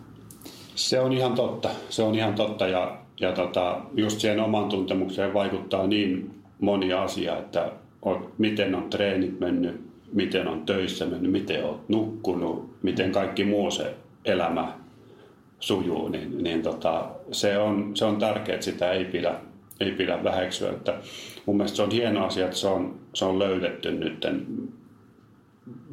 Se 0.74 1.00
on 1.00 1.12
ihan 1.12 1.34
totta. 1.34 1.68
Se 1.88 2.02
on 2.02 2.14
ihan 2.14 2.34
totta 2.34 2.66
ja, 2.66 2.98
ja 3.20 3.32
tota, 3.32 3.80
just 3.94 4.20
siihen 4.20 4.40
oman 4.40 4.68
tuntemukseen 4.68 5.34
vaikuttaa 5.34 5.86
niin 5.86 6.30
moni 6.60 6.92
asia, 6.92 7.38
että 7.38 7.72
on, 8.02 8.32
miten 8.38 8.74
on 8.74 8.90
treenit 8.90 9.40
mennyt, 9.40 9.80
miten 10.12 10.48
on 10.48 10.66
töissä 10.66 11.06
mennyt, 11.06 11.32
miten 11.32 11.64
on 11.64 11.80
nukkunut, 11.88 12.70
miten 12.82 13.12
kaikki 13.12 13.44
muu 13.44 13.70
se 13.70 13.94
elämä 14.24 14.72
sujuu, 15.60 16.08
niin, 16.08 16.42
niin 16.42 16.62
tota, 16.62 17.04
se, 17.32 17.58
on, 17.58 17.90
se 17.94 18.04
on 18.04 18.16
tärkeää, 18.16 18.54
että 18.54 18.64
sitä 18.64 18.92
ei 18.92 19.04
pidä, 19.04 19.34
ei 19.80 19.90
pidä 19.90 20.24
väheksyä. 20.24 20.70
Että 20.70 20.94
mun 21.46 21.56
mielestä 21.56 21.76
se 21.76 21.82
on 21.82 21.90
hieno 21.90 22.26
asia, 22.26 22.44
että 22.44 22.56
se 22.56 22.68
on, 22.68 22.94
se 23.14 23.24
on 23.24 23.38
löydetty 23.38 23.92
nyt 23.92 24.24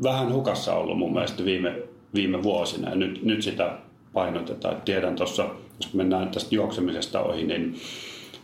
vähän 0.03 0.33
hukassa 0.33 0.75
ollut 0.75 0.97
mun 0.97 1.13
mielestä 1.13 1.45
viime, 1.45 1.75
viime 2.13 2.43
vuosina 2.43 2.89
ja 2.89 2.95
nyt, 2.95 3.23
nyt 3.23 3.41
sitä 3.41 3.77
painotetaan. 4.13 4.81
Tiedän 4.85 5.15
tuossa, 5.15 5.49
jos 5.79 5.93
mennään 5.93 6.29
tästä 6.29 6.55
juoksemisesta 6.55 7.21
ohi, 7.21 7.43
niin 7.43 7.75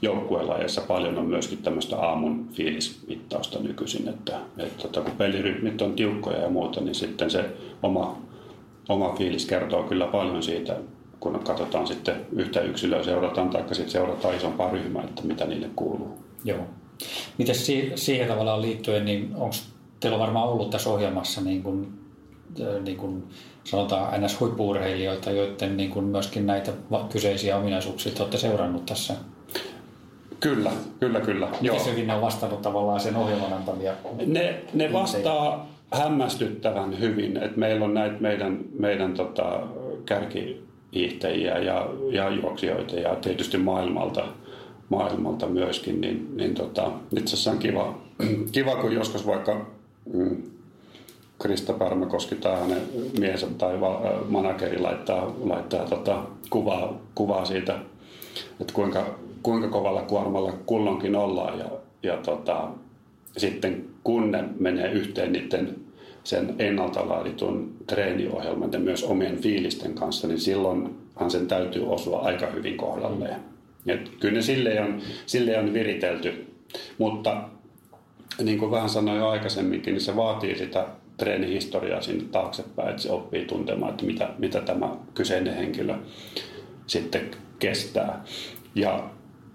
joukkuelajeissa 0.01 0.81
paljon 0.81 1.17
on 1.17 1.25
myöskin 1.25 1.57
tämmöistä 1.57 1.97
aamun 1.97 2.49
fiilismittausta 2.53 3.59
nykyisin, 3.59 4.07
että, 4.07 4.39
että 4.57 4.81
tota, 4.81 5.01
kun 5.01 5.17
pelirytmit 5.17 5.81
on 5.81 5.93
tiukkoja 5.93 6.37
ja 6.37 6.49
muuta, 6.49 6.81
niin 6.81 6.95
sitten 6.95 7.29
se 7.29 7.45
oma, 7.83 8.17
oma 8.89 9.15
fiilis 9.17 9.45
kertoo 9.45 9.83
kyllä 9.83 10.07
paljon 10.07 10.43
siitä, 10.43 10.75
kun 11.19 11.39
katsotaan 11.43 11.87
sitten 11.87 12.15
yhtä 12.31 12.61
yksilöä 12.61 13.03
seurataan 13.03 13.49
tai 13.49 13.61
sitten 13.61 13.89
seurataan 13.89 14.35
isompaa 14.35 14.71
ryhmää, 14.71 15.03
että 15.03 15.21
mitä 15.23 15.45
niille 15.45 15.69
kuuluu. 15.75 16.17
Joo. 16.43 16.59
Miten 17.37 17.55
siihen 17.95 18.27
tavallaan 18.27 18.61
liittyen, 18.61 19.05
niin 19.05 19.31
onko 19.35 19.55
teillä 19.99 20.15
on 20.15 20.21
varmaan 20.21 20.49
ollut 20.49 20.69
tässä 20.69 20.89
ohjelmassa 20.89 21.41
niin 21.41 21.63
kuin, 21.63 21.93
niin 22.83 22.97
kuin 22.97 23.23
sanotaan 23.63 24.21
NS-huippuurheilijoita, 24.21 25.31
joiden 25.31 25.77
niin 25.77 25.89
kuin 25.89 26.05
myöskin 26.05 26.45
näitä 26.45 26.71
kyseisiä 27.11 27.57
ominaisuuksia 27.57 28.11
olette 28.19 28.37
seurannut 28.37 28.85
tässä? 28.85 29.13
Kyllä, 30.39 30.71
kyllä, 30.99 31.21
kyllä. 31.21 31.45
Miten 31.45 31.65
Joo. 31.65 31.85
hyvin 31.85 32.07
ne 32.07 32.15
on 32.15 32.21
vastannut 32.21 32.61
tavallaan 32.61 32.99
sen 32.99 33.15
ohjelman 33.15 33.53
antamia? 33.53 33.93
Ne, 34.25 34.61
ne 34.73 34.93
vastaa 34.93 35.67
hämmästyttävän 35.91 36.99
hyvin, 36.99 37.37
että 37.37 37.59
meillä 37.59 37.85
on 37.85 37.93
näitä 37.93 38.15
meidän, 38.19 38.59
meidän 38.79 39.13
tota, 39.13 39.59
kärki 40.05 40.65
hiihtäjiä 40.95 41.57
ja, 41.57 41.87
ja 42.11 42.29
juoksijoita 42.29 42.95
ja 42.95 43.15
tietysti 43.15 43.57
maailmalta, 43.57 44.27
maailmalta 44.89 45.47
myöskin, 45.47 46.01
niin, 46.01 46.37
niin 46.37 46.55
tota, 46.55 46.91
itse 47.17 47.33
asiassa 47.33 47.51
on 47.51 47.57
kiva, 47.57 47.97
kiva, 48.51 48.75
kun 48.75 48.93
joskus 48.93 49.27
vaikka 49.27 49.65
Krista 51.39 51.73
Pärmäkoski 51.73 52.35
tai 52.35 52.59
hänen 52.59 52.81
miensä 53.19 53.47
tai 53.57 53.81
va, 53.81 54.01
manageri 54.29 54.79
laittaa, 54.79 55.35
laittaa 55.43 55.85
tota, 55.85 56.23
kuvaa, 56.49 57.01
kuvaa 57.15 57.45
siitä, 57.45 57.79
että 58.61 58.73
kuinka, 58.73 59.19
kuinka 59.43 59.67
kovalla 59.67 60.01
kuormalla 60.01 60.53
kullonkin 60.65 61.15
ollaan 61.15 61.59
ja, 61.59 61.65
ja 62.03 62.17
tota, 62.17 62.67
sitten 63.37 63.85
kun 64.03 64.31
ne 64.31 64.43
menee 64.59 64.91
yhteen 64.91 65.31
niiden 65.31 65.75
sen 66.23 66.55
ennalta 66.59 67.09
laaditun 67.09 67.73
treeniohjelman 67.87 68.71
ja 68.71 68.79
myös 68.79 69.03
omien 69.03 69.37
fiilisten 69.37 69.93
kanssa, 69.93 70.27
niin 70.27 70.39
silloinhan 70.39 71.31
sen 71.31 71.47
täytyy 71.47 71.87
osua 71.87 72.19
aika 72.19 72.47
hyvin 72.47 72.77
kohdalleen. 72.77 73.35
Et 73.87 74.09
kyllä 74.19 74.33
ne 74.33 74.41
silleen 74.41 74.83
on, 74.83 75.01
silleen 75.25 75.59
on 75.59 75.73
viritelty, 75.73 76.47
mutta 76.97 77.49
niin 78.43 78.59
kuin 78.59 78.71
vähän 78.71 78.89
sanoin 78.89 79.17
jo 79.17 79.29
aikaisemminkin, 79.29 79.93
niin 79.93 80.01
se 80.01 80.15
vaatii 80.15 80.57
sitä 80.57 80.85
treenihistoriaa 81.17 82.01
sinne 82.01 82.23
taaksepäin, 82.31 82.89
että 82.89 83.01
se 83.01 83.11
oppii 83.11 83.45
tuntemaan, 83.45 83.91
että 83.91 84.05
mitä, 84.05 84.29
mitä 84.37 84.61
tämä 84.61 84.89
kyseinen 85.13 85.55
henkilö 85.55 85.95
sitten 86.87 87.31
kestää. 87.59 88.23
Ja 88.75 89.09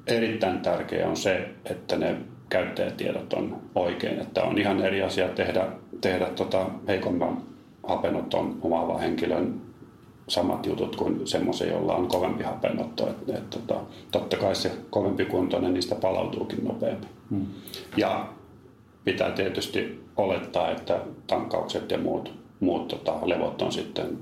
erittäin 0.06 0.60
tärkeää 0.60 1.08
on 1.08 1.16
se, 1.16 1.48
että 1.64 1.96
ne 1.96 2.16
käyttäjätiedot 2.48 3.32
on 3.32 3.60
oikein. 3.74 4.20
Että 4.20 4.42
on 4.42 4.58
ihan 4.58 4.80
eri 4.80 5.02
asia 5.02 5.28
tehdä, 5.28 5.66
tehdä 6.00 6.26
tota 6.26 6.66
heikomman 6.88 7.42
hapenoton 7.88 8.58
omaavan 8.62 9.00
henkilön 9.00 9.60
samat 10.28 10.66
jutut 10.66 10.96
kuin 10.96 11.26
semmoisen, 11.26 11.68
jolla 11.68 11.96
on 11.96 12.08
kovempi 12.08 12.44
hapenotto. 12.44 13.08
Et, 13.08 13.36
et, 13.36 13.50
tota, 13.50 13.80
totta 14.10 14.36
kai 14.36 14.54
se 14.54 14.72
kovempi 14.90 15.24
kuntoinen 15.24 15.74
niistä 15.74 15.94
palautuukin 15.94 16.64
nopeammin. 16.64 17.08
Hmm. 17.30 17.46
Ja 17.96 18.28
pitää 19.04 19.30
tietysti 19.30 20.04
olettaa, 20.16 20.70
että 20.70 21.00
tankkaukset 21.26 21.90
ja 21.90 21.98
muut, 21.98 22.32
muut 22.60 22.88
tota, 22.88 23.12
levot 23.24 23.62
on 23.62 23.72
sitten 23.72 24.18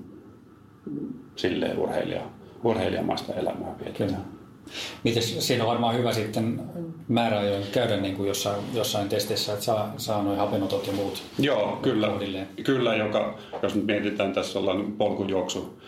silleen 1.37 1.79
urheilija, 1.79 2.23
urheilijamaista 2.65 3.35
elämää 3.35 3.75
vietetään. 3.85 4.25
Miten 5.05 5.23
siinä 5.23 5.65
on 5.65 5.71
varmaan 5.71 5.97
hyvä 5.97 6.13
sitten 6.13 6.61
määräajoin 7.09 7.65
käydä 7.73 7.97
niin 7.97 8.17
kuin 8.17 8.29
jossain, 8.29 8.61
jossain 8.75 9.09
testissä, 9.09 9.53
että 9.53 9.65
saa, 9.65 9.95
saa 9.97 10.23
noin 10.23 10.39
hapenotot 10.39 10.87
ja 10.87 10.93
muut 10.93 11.23
Joo, 11.39 11.79
kyllä. 11.83 12.11
Kyllä, 12.65 12.97
joka, 12.97 13.39
jos 13.63 13.75
nyt 13.75 13.87
mietitään, 13.87 14.33
tässä 14.33 14.59
ollaan 14.59 14.93
polkujuoksu 14.93 15.79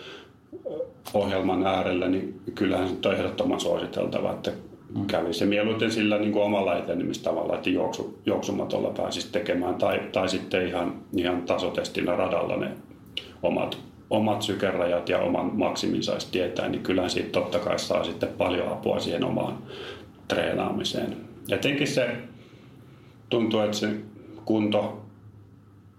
ohjelman 1.15 1.67
äärellä, 1.67 2.09
niin 2.09 2.41
kyllähän 2.55 2.89
se 2.89 3.09
on 3.09 3.15
ehdottoman 3.15 3.61
suositeltava, 3.61 4.33
että 4.33 4.53
mm. 4.95 5.07
kävisi 5.07 5.47
mieluiten 5.47 5.91
sillä 5.91 6.19
niin 6.19 6.33
kuin 6.33 6.45
omalla 6.45 6.77
etenemistavalla, 6.77 7.55
että 7.55 7.71
juoksu, 7.71 8.19
juoksumatolla 8.27 8.91
pääsisi 8.91 9.33
tekemään 9.33 9.75
tai, 9.75 10.01
tai 10.13 10.29
sitten 10.29 10.67
ihan, 10.67 10.95
ihan 11.17 11.43
tasotestinä 11.43 12.17
radalla 12.17 12.57
ne 12.57 12.71
omat 13.43 13.79
omat 14.11 14.43
sykerajat 14.43 15.09
ja 15.09 15.19
oman 15.19 15.51
maksimin 15.55 16.03
saisi 16.03 16.29
tietää, 16.33 16.69
niin 16.69 16.83
kyllähän 16.83 17.11
siitä 17.11 17.31
totta 17.31 17.59
kai 17.59 17.79
saa 17.79 18.05
sitten 18.05 18.29
paljon 18.39 18.69
apua 18.69 19.01
siihen 19.01 19.25
omaan 19.25 19.59
treenaamiseen. 20.29 21.17
Etenkin 21.51 21.87
se 21.87 22.17
tuntuu, 23.29 23.61
että 23.61 23.77
se 23.77 23.89
kunto 24.45 25.03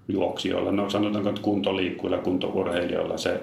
juoksijoilla, 0.07 0.71
no 0.71 0.89
sanotaanko, 0.89 1.29
että 1.29 1.41
kuntoliikkuilla, 1.41 2.17
kuntourheilijoilla 2.17 3.17
se 3.17 3.39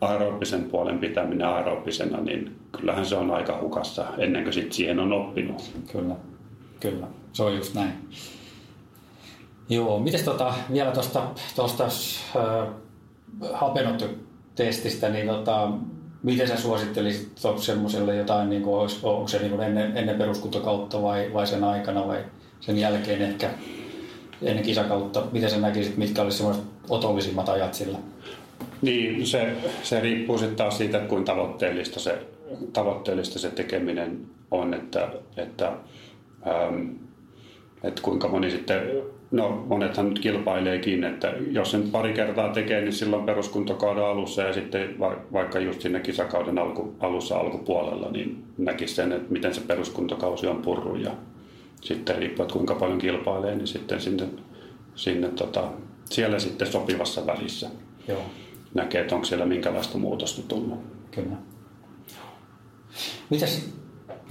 aerobisen 0.00 0.64
puolen 0.64 0.98
pitäminen 0.98 1.48
aerobisena, 1.48 2.20
niin 2.20 2.56
kyllähän 2.72 3.06
se 3.06 3.16
on 3.16 3.30
aika 3.30 3.58
hukassa 3.60 4.04
ennen 4.18 4.42
kuin 4.42 4.52
sit 4.52 4.72
siihen 4.72 5.00
on 5.00 5.12
oppinut. 5.12 5.62
Kyllä, 5.92 6.14
kyllä. 6.80 7.06
Se 7.32 7.42
on 7.42 7.56
just 7.56 7.74
näin. 7.74 7.92
Joo, 9.68 10.00
miten 10.00 10.24
tota, 10.24 10.54
vielä 10.72 10.90
tuosta 10.90 11.22
tosta, 11.56 11.84
äh, 11.84 12.68
hapenottotestistä, 13.52 15.08
niin 15.08 15.26
tota, 15.26 15.70
miten 16.22 16.48
sä 16.48 16.56
suosittelisit 16.56 17.32
semmoiselle 17.56 18.16
jotain, 18.16 18.50
niin 18.50 18.62
kuin, 18.62 18.90
onko 19.02 19.28
se 19.28 19.38
niin 19.38 19.50
kuin 19.50 19.62
ennen, 19.62 19.96
ennen 19.96 20.18
peruskuntokautta 20.18 21.02
vai, 21.02 21.30
vai 21.34 21.46
sen 21.46 21.64
aikana 21.64 22.06
vai 22.06 22.24
sen 22.60 22.78
jälkeen 22.78 23.22
ehkä 23.22 23.50
ennen 24.42 24.64
kisakautta? 24.64 25.22
Miten 25.32 25.50
sä 25.50 25.60
näkisit, 25.60 25.96
mitkä 25.96 26.22
olisivat 26.22 26.60
otollisimmat 26.88 27.48
ajat 27.48 27.74
sillä? 27.74 27.98
Niin, 28.82 29.26
se, 29.26 29.56
se 29.82 30.00
riippuu 30.00 30.38
sitten 30.38 30.56
taas 30.56 30.78
siitä, 30.78 30.96
että 30.96 31.08
kuinka 31.08 31.32
tavoitteellista 31.32 32.00
se, 32.00 32.18
tavoitteellista 32.72 33.38
se 33.38 33.50
tekeminen 33.50 34.20
on, 34.50 34.74
että, 34.74 35.08
että, 35.36 35.72
ähm, 36.46 36.86
että 37.82 38.02
kuinka 38.02 38.28
moni 38.28 38.50
sitten, 38.50 38.82
no 39.30 39.64
monethan 39.66 40.08
nyt 40.08 40.18
kilpaileekin, 40.18 41.04
että 41.04 41.34
jos 41.50 41.70
sen 41.70 41.90
pari 41.90 42.12
kertaa 42.12 42.52
tekee, 42.52 42.80
niin 42.80 42.92
silloin 42.92 43.24
peruskuntokauden 43.24 44.04
alussa 44.04 44.42
ja 44.42 44.52
sitten 44.52 44.94
vaikka 45.32 45.58
just 45.58 45.80
sinne 45.80 46.00
kisakauden 46.00 46.58
alku, 46.58 46.94
alussa 47.00 47.38
alkupuolella, 47.38 48.10
niin 48.10 48.44
näkisi 48.58 48.94
sen, 48.94 49.12
että 49.12 49.32
miten 49.32 49.54
se 49.54 49.60
peruskuntokausi 49.60 50.46
on 50.46 50.62
purru 50.62 50.96
ja 50.96 51.10
sitten 51.80 52.18
riippuu, 52.18 52.42
että 52.42 52.52
kuinka 52.52 52.74
paljon 52.74 52.98
kilpailee, 52.98 53.54
niin 53.54 53.66
sitten 53.66 54.00
sinne, 54.00 54.26
sinne 54.94 55.28
tota, 55.28 55.70
siellä 56.04 56.38
sitten 56.38 56.68
sopivassa 56.68 57.26
välissä. 57.26 57.70
Joo 58.08 58.22
näkee, 58.74 59.00
että 59.00 59.14
onko 59.14 59.24
siellä 59.24 59.46
minkälaista 59.46 59.98
muutosta 59.98 60.42
tullut. 60.42 60.78
Kyllä. 61.10 61.36
Mitäs 63.30 63.68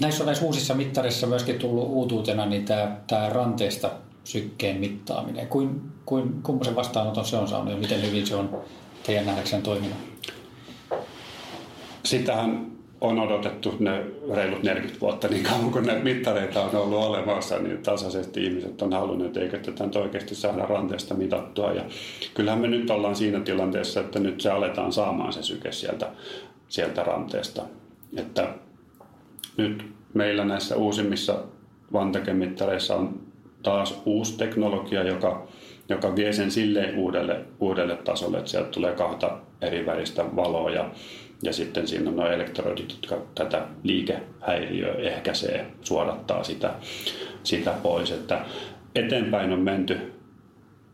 näissä 0.01 0.23
on 0.23 0.25
näissä 0.25 0.45
uusissa 0.45 0.73
mittareissa 0.75 1.27
myöskin 1.27 1.59
tullut 1.59 1.87
uutuutena 1.87 2.45
niin 2.45 2.65
tämä, 2.65 2.97
tämä 3.07 3.29
ranteesta 3.29 3.91
sykkeen 4.23 4.79
mittaaminen. 4.79 5.47
Kuin, 5.47 5.81
kuin, 6.05 6.43
kummoisen 6.43 6.75
vastaanoton 6.75 7.25
se 7.25 7.37
on 7.37 7.47
saanut 7.47 7.73
ja 7.73 7.79
miten 7.79 8.01
hyvin 8.01 8.27
se 8.27 8.35
on 8.35 8.61
teidän 9.05 9.25
nähdäkseen 9.25 9.61
toiminut? 9.61 9.97
Sitähän 12.05 12.76
on 13.01 13.19
odotettu 13.19 13.75
ne 13.79 14.03
reilut 14.35 14.63
40 14.63 15.01
vuotta 15.01 15.27
niin 15.27 15.43
kauan 15.43 15.71
kun 15.71 15.85
näitä 15.85 16.03
mittareita 16.03 16.61
on 16.61 16.75
ollut 16.75 17.03
olemassa, 17.03 17.59
niin 17.59 17.77
tasaisesti 17.77 18.43
ihmiset 18.43 18.81
on 18.81 18.93
halunneet, 18.93 19.27
että 19.27 19.39
eikö 19.39 19.57
tätä 19.57 19.85
nyt 19.85 19.95
oikeasti 19.95 20.35
saada 20.35 20.65
ranteesta 20.65 21.13
mitattua. 21.13 21.71
Ja 21.71 21.83
kyllähän 22.33 22.61
me 22.61 22.67
nyt 22.67 22.89
ollaan 22.89 23.15
siinä 23.15 23.39
tilanteessa, 23.39 23.99
että 23.99 24.19
nyt 24.19 24.41
se 24.41 24.51
aletaan 24.51 24.93
saamaan 24.93 25.33
se 25.33 25.43
syke 25.43 25.71
sieltä, 25.71 26.09
sieltä 26.67 27.03
ranteesta. 27.03 27.63
Että 28.17 28.49
nyt 29.57 29.85
meillä 30.13 30.45
näissä 30.45 30.75
uusimmissa 30.75 31.43
vantakemittareissa 31.93 32.95
on 32.95 33.19
taas 33.63 34.01
uusi 34.05 34.37
teknologia, 34.37 35.03
joka, 35.03 35.47
joka 35.89 36.15
vie 36.15 36.33
sen 36.33 36.51
silleen 36.51 36.97
uudelle, 36.97 37.41
uudelle 37.59 37.95
tasolle, 37.95 38.37
että 38.37 38.51
sieltä 38.51 38.69
tulee 38.69 38.91
kahta 38.91 39.37
eri 39.61 39.85
väristä 39.85 40.25
valoa 40.35 40.71
ja 40.71 40.89
ja 41.43 41.53
sitten 41.53 41.87
siinä 41.87 42.09
on 42.09 42.15
nuo 42.15 42.27
elektrodit, 42.27 42.89
jotka 42.91 43.17
tätä 43.35 43.65
liikehäiriöä 43.83 44.93
ehkäisee, 44.93 45.65
suodattaa 45.81 46.43
sitä, 46.43 46.73
sitä 47.43 47.73
pois. 47.83 48.11
Että 48.11 48.45
eteenpäin 48.95 49.53
on 49.53 49.59
menty 49.59 50.13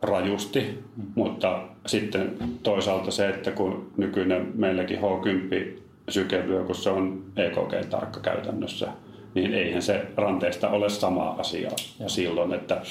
rajusti, 0.01 0.79
mutta 1.15 1.63
sitten 1.85 2.37
toisaalta 2.63 3.11
se, 3.11 3.29
että 3.29 3.51
kun 3.51 3.91
nykyinen 3.97 4.51
meilläkin 4.55 4.99
H10 4.99 5.79
sykevyö, 6.09 6.63
kun 6.63 6.75
se 6.75 6.89
on 6.89 7.23
EKG-tarkka 7.37 8.19
käytännössä, 8.19 8.87
niin 9.33 9.53
eihän 9.53 9.81
se 9.81 10.05
ranteesta 10.15 10.69
ole 10.69 10.89
sama 10.89 11.35
asia 11.39 11.71
ja 11.99 12.09
silloin, 12.09 12.53
että, 12.53 12.81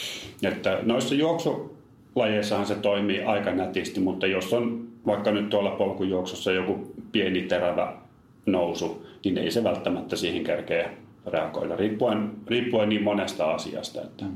että 0.43 0.79
noissa 0.83 1.15
juoksulajeissahan 1.15 2.67
se 2.67 2.75
toimii 2.75 3.23
aika 3.23 3.51
nätisti, 3.51 4.01
mutta 4.01 4.27
jos 4.27 4.53
on 4.53 4.89
vaikka 5.07 5.31
nyt 5.31 5.51
tuolla 5.51 5.71
polkujuoksussa 5.71 6.53
joku 6.53 6.95
pieni 7.13 7.43
terävä 7.43 7.93
nousu, 8.47 9.07
niin 9.25 9.39
ei 9.39 9.51
se 9.51 9.65
välttämättä 9.65 10.17
siihen 10.17 10.45
kerkeä 10.45 10.91
reagoida, 11.27 11.77
riippuen, 11.77 12.31
riippuen 12.47 12.89
niin 12.89 13.03
monesta 13.03 13.51
asiasta, 13.51 14.03
että 14.03 14.25
mm. 14.25 14.33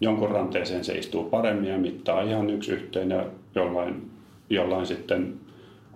jonkun 0.00 0.30
ranteeseen 0.30 0.84
se 0.84 0.98
istuu 0.98 1.24
paremmin 1.24 1.70
ja 1.70 1.78
mittaa 1.78 2.22
ihan 2.22 2.50
yksi 2.50 2.72
yhteen 2.72 3.10
ja 3.10 3.26
jollain, 3.54 4.10
jollain 4.50 4.86
sitten 4.86 5.34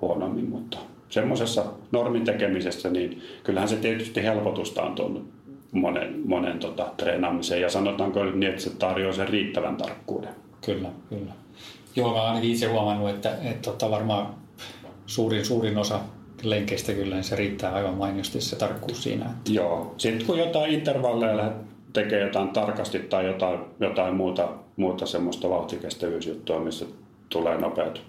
huonommin, 0.00 0.48
mutta 0.48 0.78
semmoisessa 1.08 1.64
normin 1.92 2.24
tekemisessä, 2.24 2.90
niin 2.90 3.22
kyllähän 3.44 3.68
se 3.68 3.76
tietysti 3.76 4.22
helpotusta 4.22 4.82
on 4.82 4.94
tuonut 4.94 5.24
monen, 5.72 6.22
monen 6.24 6.58
tota, 6.58 6.92
treenaamiseen 6.96 7.60
ja 7.60 7.68
sanotaanko 7.68 8.24
niin, 8.24 8.42
että 8.42 8.62
se 8.62 8.70
tarjoaa 8.70 9.12
sen 9.12 9.28
riittävän 9.28 9.76
tarkkuuden. 9.76 10.34
Kyllä, 10.64 10.88
kyllä. 11.08 11.32
Joo, 11.96 12.14
mä 12.14 12.22
ainakin 12.22 12.50
itse 12.50 12.66
huomannut, 12.66 13.10
että, 13.10 13.36
että 13.42 13.70
tota 13.70 13.90
varmaan 13.90 14.41
suurin, 15.12 15.44
suurin 15.44 15.78
osa 15.78 16.00
lenkeistä 16.42 16.92
kyllä 16.92 17.14
niin 17.14 17.24
se 17.24 17.36
riittää 17.36 17.74
aivan 17.74 17.94
mainiosti 17.94 18.40
se 18.40 18.56
tarkkuus 18.56 19.02
siinä. 19.02 19.24
Että... 19.24 19.52
Joo, 19.52 19.94
sitten 19.98 20.26
kun 20.26 20.38
jotain 20.38 20.74
intervalleja 20.74 21.52
tekee 21.92 22.20
jotain 22.20 22.48
tarkasti 22.48 22.98
tai 22.98 23.26
jotain, 23.26 23.60
jotain 23.80 24.14
muuta, 24.14 24.48
muuta 24.76 25.06
semmoista 25.06 25.50
vauhtikestävyysjuttua, 25.50 26.60
missä 26.60 26.86
tulee 27.28 27.58
nopeat 27.58 28.00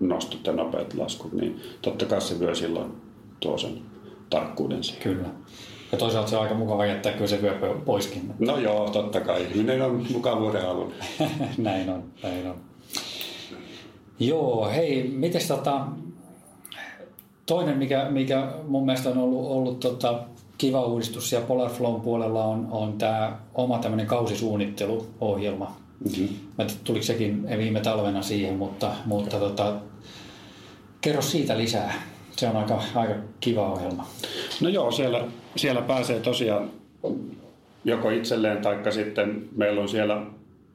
nostot 0.00 0.46
ja 0.46 0.52
nopeat 0.52 0.94
laskut, 0.94 1.32
niin 1.32 1.60
totta 1.82 2.06
kai 2.06 2.20
se 2.20 2.40
vyö 2.40 2.54
silloin 2.54 2.92
tuo 3.40 3.58
sen 3.58 3.78
tarkkuuden 4.30 4.84
siihen. 4.84 5.02
Kyllä. 5.02 5.28
Ja 5.92 5.98
toisaalta 5.98 6.30
se 6.30 6.36
on 6.36 6.42
aika 6.42 6.54
mukava 6.54 6.86
jättää 6.86 7.12
kyllä 7.12 7.26
se 7.26 7.42
vyö 7.42 7.74
poiskin. 7.84 8.34
No 8.38 8.58
joo, 8.58 8.90
totta 8.90 9.20
kai. 9.20 9.42
Ihminen 9.42 9.82
on 9.82 10.06
mukavuuden 10.12 10.62
halunnut. 10.62 10.94
näin 11.58 11.90
on, 11.90 12.04
näin 12.22 12.46
on. 12.46 12.75
Joo, 14.18 14.68
hei, 14.68 15.10
miten 15.14 15.48
tota, 15.48 15.86
toinen, 17.46 17.78
mikä, 17.78 18.06
mikä 18.10 18.52
mun 18.68 18.86
mielestä 18.86 19.10
on 19.10 19.18
ollut, 19.18 19.50
ollut 19.50 19.80
tota, 19.80 20.20
kiva 20.58 20.82
uudistus 20.82 21.30
siellä 21.30 21.46
Polarflown 21.46 22.00
puolella 22.00 22.44
on, 22.44 22.68
on 22.70 22.92
tämä 22.92 23.38
oma 23.54 23.78
tämmöinen 23.78 24.06
kausisuunnitteluohjelma. 24.06 25.76
Mm-hmm. 26.04 26.28
Mä 26.58 26.64
en 26.64 26.70
tuliko 26.84 27.04
sekin 27.04 27.48
viime 27.58 27.80
talvena 27.80 28.22
siihen, 28.22 28.54
mutta, 28.54 28.92
mutta 29.04 29.36
tota, 29.38 29.74
kerro 31.00 31.22
siitä 31.22 31.58
lisää. 31.58 32.02
Se 32.36 32.48
on 32.48 32.56
aika, 32.56 32.82
aika 32.94 33.14
kiva 33.40 33.72
ohjelma. 33.72 34.06
No 34.60 34.68
joo, 34.68 34.90
siellä, 34.90 35.24
siellä 35.56 35.82
pääsee 35.82 36.20
tosiaan 36.20 36.70
joko 37.84 38.10
itselleen 38.10 38.62
tai 38.62 38.92
sitten 38.92 39.48
meillä 39.56 39.80
on 39.80 39.88
siellä 39.88 40.22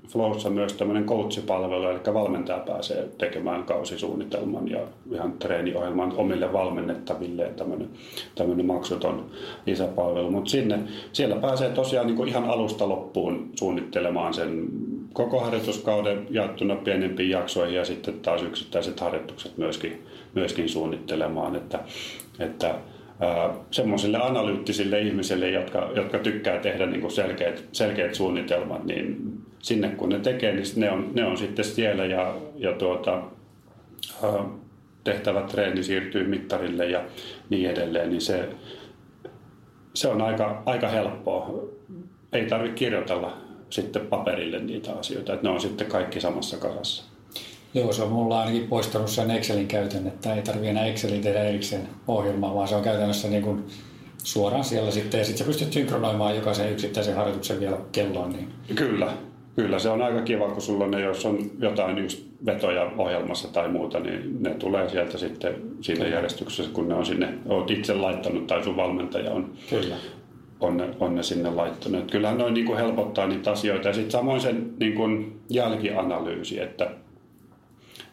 Flowssa 0.07 0.49
myös 0.49 0.73
tämmöinen 0.73 1.05
coachipalvelu, 1.05 1.89
eli 1.89 2.13
valmentaja 2.13 2.59
pääsee 2.59 3.09
tekemään 3.17 3.63
kausisuunnitelman 3.63 4.69
ja 4.69 4.79
ihan 5.11 5.33
treeniohjelman 5.33 6.13
omille 6.17 6.53
valmennettaville 6.53 7.51
tämmöinen, 7.57 7.89
tämmöinen 8.35 8.65
maksuton 8.65 9.25
lisäpalvelu. 9.65 10.31
Mutta 10.31 10.49
sinne, 10.49 10.79
siellä 11.13 11.35
pääsee 11.35 11.69
tosiaan 11.69 12.07
niin 12.07 12.27
ihan 12.27 12.43
alusta 12.43 12.89
loppuun 12.89 13.49
suunnittelemaan 13.55 14.33
sen 14.33 14.67
koko 15.13 15.39
harjoituskauden 15.39 16.27
jaettuna 16.29 16.75
pienempiin 16.75 17.29
jaksoihin 17.29 17.75
ja 17.75 17.85
sitten 17.85 18.19
taas 18.19 18.43
yksittäiset 18.43 18.99
harjoitukset 18.99 19.57
myöskin, 19.57 20.05
myöskin 20.35 20.69
suunnittelemaan, 20.69 21.55
että, 21.55 21.79
että 22.39 22.75
semmoisille 23.71 24.17
analyyttisille 24.17 24.99
ihmisille, 24.99 25.49
jotka, 25.49 25.89
jotka 25.95 26.19
tykkää 26.19 26.59
tehdä 26.59 26.85
niin 26.85 27.11
selkeät, 27.11 27.63
selkeät 27.71 28.15
suunnitelmat, 28.15 28.83
niin 28.83 29.17
sinne 29.62 29.89
kun 29.89 30.10
ne 30.10 30.19
tekee, 30.19 30.54
niin 30.54 30.65
ne 30.76 30.91
on, 30.91 31.12
ne 31.13 31.26
on 31.26 31.38
sitten 31.38 31.65
siellä 31.65 32.06
ja, 32.06 32.36
ja 32.56 32.74
tuota, 32.74 33.24
tehtävä 35.04 35.41
treeni 35.41 35.84
siirtyy 35.84 36.28
mittarille 36.28 36.86
ja 36.86 37.04
niin 37.50 37.69
edelleen, 37.69 38.10
niin 38.10 38.21
se, 38.21 38.50
se 39.93 40.08
on 40.08 40.21
aika, 40.21 40.63
aika 40.65 40.88
helppoa. 40.88 41.63
Ei 42.34 42.45
tarvitse 42.45 42.76
kirjoitella 42.76 43.38
sitten 43.69 44.08
paperille 44.08 44.60
niitä 44.60 44.91
asioita, 44.93 45.34
että 45.34 45.47
ne 45.47 45.54
on 45.54 45.62
sitten 45.62 45.88
kaikki 45.88 46.21
samassa 46.21 46.58
kasassa. 46.58 47.04
Joo, 47.74 47.93
se 47.93 48.04
on 48.04 48.12
mulla 48.12 48.39
ainakin 48.39 48.67
poistanut 48.67 49.10
sen 49.10 49.32
Excelin 49.32 49.67
käytön, 49.67 50.08
että 50.08 50.36
ei 50.36 50.41
tarvitse 50.41 50.69
enää 50.69 50.86
Excelin 50.86 51.21
tehdä 51.21 51.43
erikseen 51.43 51.89
ohjelmaa, 52.08 52.56
vaan 52.56 52.67
se 52.67 52.76
on 52.76 52.84
käytännössä 52.84 53.28
niin 53.28 53.43
kuin 53.43 53.65
suoraan 54.24 54.63
siellä 54.63 54.91
sitten, 54.91 55.17
ja 55.17 55.26
sitten 55.26 55.38
sä 55.38 55.52
pystyt 55.52 55.74
synkronoimaan 55.74 56.36
jokaisen 56.36 56.71
yksittäisen 56.71 57.15
harjoituksen 57.15 57.60
vielä 57.60 57.78
kelloon. 57.91 58.34
Niin... 58.34 58.50
Kyllä, 58.76 59.13
kyllä 59.55 59.79
se 59.79 59.89
on 59.89 60.01
aika 60.01 60.21
kiva, 60.21 60.49
kun 60.49 60.61
sulla 60.61 60.87
ne, 60.87 61.01
jos 61.01 61.25
on 61.25 61.37
jotain 61.59 61.97
just 61.97 62.25
vetoja 62.45 62.91
ohjelmassa 62.97 63.53
tai 63.53 63.69
muuta, 63.69 63.99
niin 63.99 64.43
ne 64.43 64.49
tulee 64.49 64.89
sieltä 64.89 65.17
sitten 65.17 65.55
siinä 65.81 66.07
järjestyksessä, 66.07 66.71
kun 66.73 66.89
ne 66.89 66.95
on 66.95 67.05
sinne, 67.05 67.33
oot 67.49 67.71
itse 67.71 67.93
laittanut 67.93 68.47
tai 68.47 68.63
sun 68.63 68.77
valmentaja 68.77 69.31
on, 69.31 69.53
kyllä. 69.69 69.95
on, 70.59 70.77
ne, 70.77 70.89
on 70.99 71.15
ne 71.15 71.23
sinne 71.23 71.49
laittanut. 71.49 72.11
Kyllähän 72.11 72.37
noin 72.37 72.53
niin 72.53 72.65
kuin 72.65 72.77
helpottaa 72.77 73.27
niitä 73.27 73.51
asioita 73.51 73.87
ja 73.87 73.93
sitten 73.93 74.11
samoin 74.11 74.41
sen 74.41 74.73
niin 74.79 74.93
kuin 74.93 75.39
jälkianalyysi, 75.49 76.59
että 76.59 76.91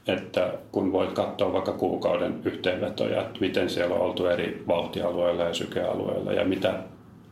että 0.09 0.55
kun 0.73 0.93
voit 0.93 1.13
katsoa 1.13 1.53
vaikka 1.53 1.73
kuukauden 1.73 2.41
yhteenvetoja, 2.45 3.21
että 3.21 3.41
miten 3.41 3.71
siellä 3.71 3.95
on 3.95 4.01
oltu 4.01 4.27
eri 4.27 4.63
vauhtialueilla 4.69 5.45
ja 5.45 5.55
sykealueilla 5.55 6.33
ja 6.33 6.45
mitä 6.45 6.75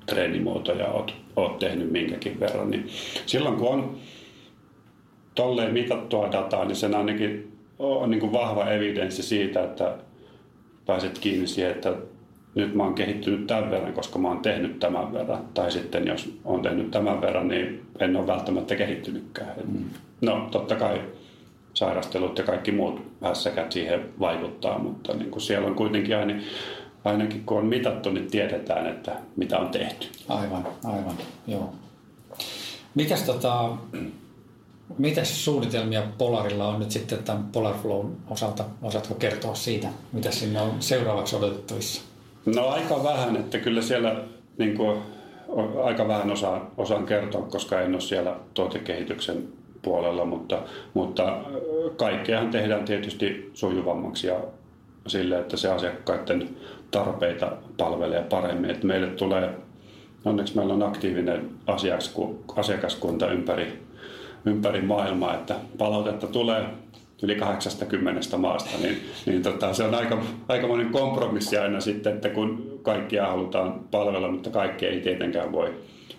treenimuotoja 0.06 0.86
olet, 0.86 1.14
olet 1.36 1.58
tehnyt 1.58 1.92
minkäkin 1.92 2.40
verran, 2.40 2.70
niin 2.70 2.86
silloin 3.26 3.56
kun 3.56 3.68
on 3.68 3.96
tolleen 5.34 5.72
mitattua 5.72 6.32
dataa, 6.32 6.64
niin 6.64 6.76
sen 6.76 6.94
ainakin 6.94 7.52
on 7.78 8.10
niin 8.10 8.20
kuin 8.20 8.32
vahva 8.32 8.70
evidenssi 8.70 9.22
siitä, 9.22 9.64
että 9.64 9.94
pääset 10.86 11.18
kiinni 11.18 11.46
siihen, 11.46 11.70
että 11.70 11.94
nyt 12.54 12.74
mä 12.74 12.82
oon 12.82 12.94
kehittynyt 12.94 13.46
tämän 13.46 13.70
verran, 13.70 13.92
koska 13.92 14.18
mä 14.18 14.28
oon 14.28 14.40
tehnyt 14.40 14.78
tämän 14.78 15.12
verran. 15.12 15.44
Tai 15.54 15.72
sitten 15.72 16.06
jos 16.06 16.38
oon 16.44 16.62
tehnyt 16.62 16.90
tämän 16.90 17.20
verran, 17.20 17.48
niin 17.48 17.82
en 18.00 18.16
ole 18.16 18.26
välttämättä 18.26 18.76
kehittynytkään. 18.76 19.54
Mm. 19.72 19.84
No 20.20 20.48
totta 20.50 20.76
kai 20.76 21.00
sairastelut 21.74 22.38
ja 22.38 22.44
kaikki 22.44 22.72
muut 22.72 23.02
hässäkät 23.22 23.72
siihen 23.72 24.00
vaikuttaa, 24.20 24.78
mutta 24.78 25.14
niin 25.14 25.30
kuin 25.30 25.42
siellä 25.42 25.66
on 25.66 25.74
kuitenkin 25.74 26.16
aina, 26.16 26.34
ainakin 27.06 27.44
kun 27.44 27.58
on 27.58 27.66
mitattu, 27.66 28.10
niin 28.10 28.30
tiedetään, 28.30 28.86
että 28.86 29.12
mitä 29.36 29.58
on 29.58 29.68
tehty. 29.68 30.06
Aivan, 30.28 30.66
aivan, 30.84 31.14
joo. 31.46 31.72
Mitäs 32.94 33.22
tota, 33.22 33.76
Mitäs 34.98 35.44
suunnitelmia 35.44 36.02
Polarilla 36.18 36.68
on 36.68 36.80
nyt 36.80 36.90
sitten 36.90 37.24
tämän 37.24 37.44
Polarflown 37.52 38.16
osalta? 38.30 38.64
Osaatko 38.82 39.14
kertoa 39.14 39.54
siitä, 39.54 39.88
mitä 40.12 40.30
sinne 40.30 40.60
on 40.60 40.70
seuraavaksi 40.80 41.36
odotettavissa? 41.36 42.02
No 42.46 42.68
aika 42.68 43.04
vähän, 43.04 43.36
että 43.36 43.58
kyllä 43.58 43.82
siellä 43.82 44.16
niin 44.58 44.76
kuin, 44.76 44.98
aika 45.84 46.08
vähän 46.08 46.30
osaan, 46.30 46.66
osaan 46.76 47.06
kertoa, 47.06 47.42
koska 47.42 47.80
en 47.80 47.92
ole 47.92 48.00
siellä 48.00 48.36
tuotekehityksen 48.54 49.48
puolella, 49.82 50.24
mutta, 50.24 50.62
mutta 50.94 51.38
kaikkeahan 51.96 52.50
tehdään 52.50 52.84
tietysti 52.84 53.50
sujuvammaksi 53.54 54.26
ja 54.26 54.40
sille, 55.06 55.38
että 55.38 55.56
se 55.56 55.68
asiakkaiden 55.68 56.56
tarpeita 56.90 57.52
palvelee 57.76 58.22
paremmin. 58.22 58.70
Että 58.70 58.86
meille 58.86 59.06
tulee, 59.06 59.50
onneksi 60.24 60.56
meillä 60.56 60.74
on 60.74 60.82
aktiivinen 60.82 61.50
asiakaskunta 62.56 63.30
ympäri 63.30 63.86
ympäri 64.46 64.82
maailmaa, 64.82 65.34
että 65.34 65.54
palautetta 65.78 66.26
tulee 66.26 66.64
yli 67.22 67.34
80 67.34 68.38
maasta, 68.38 68.78
niin, 68.82 69.00
niin 69.26 69.42
tota, 69.42 69.74
se 69.74 69.82
on 69.82 69.94
aika, 69.94 70.22
aikamoinen 70.48 70.90
kompromissi 70.90 71.58
aina 71.58 71.80
sitten, 71.80 72.14
että 72.14 72.28
kun 72.28 72.80
kaikkia 72.82 73.26
halutaan 73.26 73.80
palvella, 73.90 74.28
mutta 74.28 74.50
kaikkea 74.50 74.90
ei 74.90 75.00
tietenkään 75.00 75.52
voi, 75.52 75.74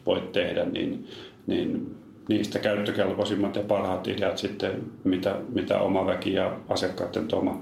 voi 0.06 0.22
tehdä, 0.32 0.66
niin, 0.66 1.08
niin 1.48 1.96
niistä 2.30 2.60
käyttökelpoisimmat 2.60 3.56
ja 3.56 3.62
parhaat 3.62 4.08
ideat 4.08 4.38
sitten, 4.38 4.84
mitä, 5.04 5.36
mitä 5.54 5.80
oma 5.80 6.06
väki 6.06 6.34
ja 6.34 6.58
asiakkaiden 6.70 7.28
tuoma 7.28 7.62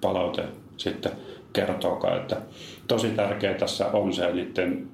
palaute 0.00 0.44
sitten 0.76 1.12
kertookaan. 1.56 2.16
Että 2.16 2.36
tosi 2.88 3.08
tärkeää 3.08 3.54
tässä 3.54 3.86
on 3.86 4.12
se 4.12 4.32
niiden 4.32 4.88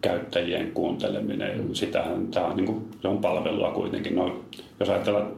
käyttäjien 0.00 0.72
kuunteleminen. 0.72 1.76
Sitähän 1.76 2.28
tämä 2.28 2.46
on, 2.46 2.56
niin 2.56 2.66
kuin, 2.66 2.90
se 3.02 3.08
on 3.08 3.18
palvelua 3.18 3.70
kuitenkin. 3.70 4.14
No, 4.14 4.40
jos 4.80 4.88
ajatellaan, 4.88 5.32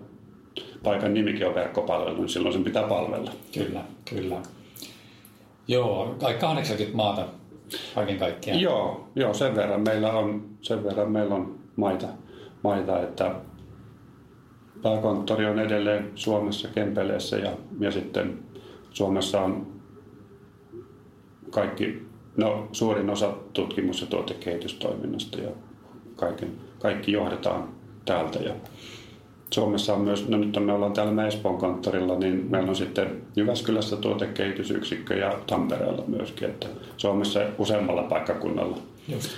paikan 0.82 1.14
nimikin 1.14 1.46
on 1.46 1.54
verkkopalvelu, 1.54 2.16
niin 2.16 2.28
silloin 2.28 2.52
sen 2.52 2.64
pitää 2.64 2.82
palvella. 2.82 3.30
Kyllä, 3.54 3.80
kyllä. 4.10 4.36
Joo, 5.68 6.14
kai 6.20 6.34
80 6.34 6.96
maata 6.96 7.24
kaiken 7.94 8.18
kaikkiaan. 8.18 8.60
Joo, 8.60 9.08
joo 9.14 9.34
sen, 9.34 9.56
verran 9.56 9.80
meillä 9.80 10.12
on, 10.12 10.44
sen 10.62 10.84
verran 10.84 11.10
meillä 11.10 11.34
on 11.34 11.54
maita, 11.76 12.06
maita 12.62 13.02
että 13.02 13.34
pääkonttori 14.82 15.46
on 15.46 15.58
edelleen 15.58 16.10
Suomessa 16.14 16.68
Kempeleessä 16.68 17.36
ja, 17.36 17.52
ja 17.80 17.90
sitten 17.90 18.38
Suomessa 18.90 19.40
on 19.40 19.71
kaikki 21.52 22.12
No 22.36 22.68
suurin 22.72 23.10
osa 23.10 23.32
tutkimus- 23.52 24.00
ja 24.00 24.06
tuotekehitystoiminnasta 24.06 25.40
ja 25.40 25.50
kaiken, 26.16 26.50
kaikki 26.78 27.12
johdetaan 27.12 27.68
täältä. 28.04 28.38
Ja 28.38 28.54
Suomessa 29.50 29.94
on 29.94 30.00
myös, 30.00 30.28
no 30.28 30.38
nyt 30.38 30.56
me 30.64 30.72
ollaan 30.72 30.92
täällä 30.92 31.26
Espoon 31.26 31.58
konttorilla, 31.58 32.18
niin 32.18 32.46
meillä 32.50 32.68
on 32.68 32.76
sitten 32.76 33.22
Jyväskylässä 33.36 33.96
tuotekehitysyksikkö 33.96 35.14
ja 35.14 35.38
Tampereella 35.46 36.04
myöskin, 36.06 36.48
että 36.48 36.66
Suomessa 36.96 37.40
useammalla 37.58 38.02
paikkakunnalla 38.02 38.78
Just. 39.08 39.30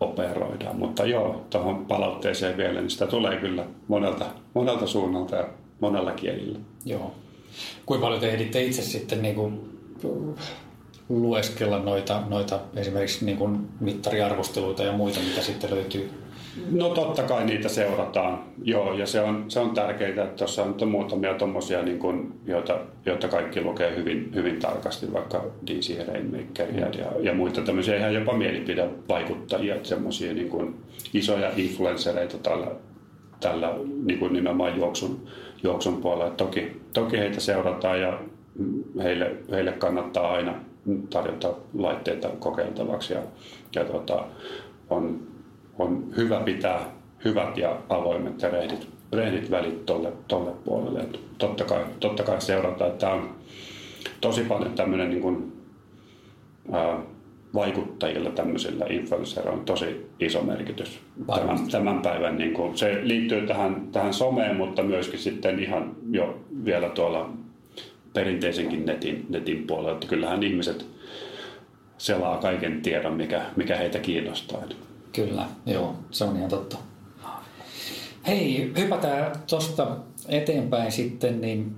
operoidaan. 0.00 0.76
Mutta 0.76 1.06
joo, 1.06 1.46
tuohon 1.50 1.86
palautteeseen 1.86 2.56
vielä, 2.56 2.80
niin 2.80 2.90
sitä 2.90 3.06
tulee 3.06 3.36
kyllä 3.36 3.64
monelta, 3.88 4.24
monelta 4.54 4.86
suunnalta 4.86 5.36
ja 5.36 5.48
monella 5.80 6.12
kielillä. 6.12 6.58
Joo. 6.84 7.14
Kuinka 7.86 8.06
paljon 8.06 8.20
te 8.20 8.30
ehditte 8.30 8.62
itse 8.62 8.82
sitten 8.82 9.22
niin 9.22 9.34
kuin 9.34 9.60
lueskella 11.10 11.78
noita, 11.78 12.22
noita 12.28 12.60
esimerkiksi 12.76 13.24
niin 13.24 13.36
kuin 13.36 13.68
mittariarvosteluita 13.80 14.82
ja 14.82 14.92
muita, 14.92 15.20
mitä 15.20 15.42
sitten 15.42 15.70
löytyy? 15.70 16.10
No 16.70 16.88
totta 16.88 17.22
kai 17.22 17.44
niitä 17.44 17.68
seurataan, 17.68 18.44
joo, 18.62 18.94
ja 18.94 19.06
se 19.06 19.20
on, 19.20 19.44
se 19.48 19.60
on 19.60 19.70
tärkeää, 19.70 20.10
että 20.10 20.26
tuossa 20.26 20.62
on 20.62 20.88
muutamia 20.88 21.34
tuommoisia, 21.34 21.82
niin 21.82 22.32
joita, 22.46 22.78
joita 23.06 23.28
kaikki 23.28 23.60
lukee 23.60 23.96
hyvin, 23.96 24.30
hyvin 24.34 24.56
tarkasti, 24.56 25.12
vaikka 25.12 25.44
DC 25.66 26.06
Rainmakeria 26.08 26.86
ja, 26.88 27.06
ja 27.20 27.34
muita 27.34 27.60
tämmöisiä 27.60 27.96
ihan 27.96 28.14
jopa 28.14 28.32
mielipidevaikuttajia, 28.32 29.76
semmoisia 29.82 30.34
niin 30.34 30.74
isoja 31.14 31.50
influenssereita 31.56 32.38
tällä, 32.38 32.66
tällä 33.40 33.74
niin 34.04 34.18
kuin 34.18 34.32
nimenomaan 34.32 34.76
juoksun, 34.76 35.26
juoksun 35.62 35.96
puolella. 35.96 36.30
Toki, 36.30 36.80
toki 36.92 37.18
heitä 37.18 37.40
seurataan 37.40 38.00
ja 38.00 38.18
heille, 39.02 39.36
heille 39.50 39.72
kannattaa 39.72 40.32
aina 40.32 40.69
tarjota 41.10 41.54
laitteita 41.78 42.28
kokeiltavaksi 42.28 43.14
ja, 43.14 43.20
ja 43.74 43.84
tota, 43.84 44.24
on, 44.90 45.20
on 45.78 46.04
hyvä 46.16 46.40
pitää 46.40 46.90
hyvät 47.24 47.56
ja 47.56 47.76
avoimet 47.88 48.42
ja 48.42 48.50
rehdit, 48.50 48.88
rehdit 49.12 49.50
välit 49.50 49.86
tolle, 49.86 50.12
tolle 50.28 50.52
puolelle. 50.64 51.00
Et 51.00 51.20
totta, 51.38 51.64
kai, 51.64 51.84
totta 52.00 52.22
kai 52.22 52.40
seurata, 52.40 52.86
että 52.86 52.98
tämä 52.98 53.12
on 53.12 53.34
tosi 54.20 54.42
paljon 54.42 54.72
tämmöinen 54.72 55.08
niin 55.08 55.22
kuin, 55.22 55.52
ää, 56.72 56.98
vaikuttajilla 57.54 58.30
tämmöisillä 58.30 58.86
influenceilla 58.90 59.50
on 59.50 59.64
tosi 59.64 60.06
iso 60.20 60.42
merkitys 60.42 61.00
tämän, 61.26 61.58
tämän 61.70 62.02
päivän. 62.02 62.38
Niin 62.38 62.54
kuin, 62.54 62.78
se 62.78 63.00
liittyy 63.02 63.46
tähän, 63.46 63.88
tähän 63.92 64.14
someen, 64.14 64.56
mutta 64.56 64.82
myöskin 64.82 65.18
sitten 65.18 65.58
ihan 65.58 65.96
jo 66.10 66.38
vielä 66.64 66.88
tuolla 66.88 67.30
perinteisenkin 68.14 68.86
netin, 68.86 69.26
netin 69.28 69.66
puolella. 69.66 69.92
Että 69.92 70.06
kyllähän 70.06 70.42
ihmiset 70.42 70.86
selaa 71.98 72.38
kaiken 72.38 72.82
tiedon, 72.82 73.14
mikä, 73.14 73.42
mikä 73.56 73.76
heitä 73.76 73.98
kiinnostaa. 73.98 74.62
Kyllä, 75.12 75.46
joo, 75.66 75.94
se 76.10 76.24
on 76.24 76.36
ihan 76.36 76.50
totta. 76.50 76.76
Hei, 78.26 78.72
hypätään 78.78 79.32
tuosta 79.50 79.96
eteenpäin 80.28 80.92
sitten, 80.92 81.40
niin 81.40 81.76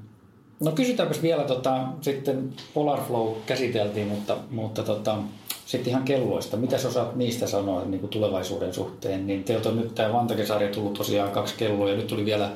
no 0.61 0.73
kysytäänpäs 0.73 1.23
vielä 1.23 1.45
tota, 1.45 1.87
sitten 2.01 2.53
Polarflow 2.75 3.33
käsiteltiin, 3.47 4.07
mutta, 4.07 4.37
mutta 4.51 4.83
tota, 4.83 5.19
sitten 5.67 5.91
ihan 5.91 6.03
kelloista. 6.03 6.57
Mitä 6.57 6.77
osaat 6.77 7.17
niistä 7.17 7.47
sanoa 7.47 7.85
niin 7.85 8.01
kuin 8.01 8.11
tulevaisuuden 8.11 8.75
suhteen? 8.75 9.27
Niin 9.27 9.45
teiltä 9.45 9.69
on 9.69 9.77
nyt 9.77 9.95
tämä 9.95 10.13
Vantage-sarja 10.13 10.69
tullut 10.69 10.95
tosiaan 10.95 11.31
kaksi 11.31 11.55
kelloa 11.59 11.91
ja 11.91 11.97
nyt 11.97 12.07
tuli 12.07 12.25
vielä 12.25 12.51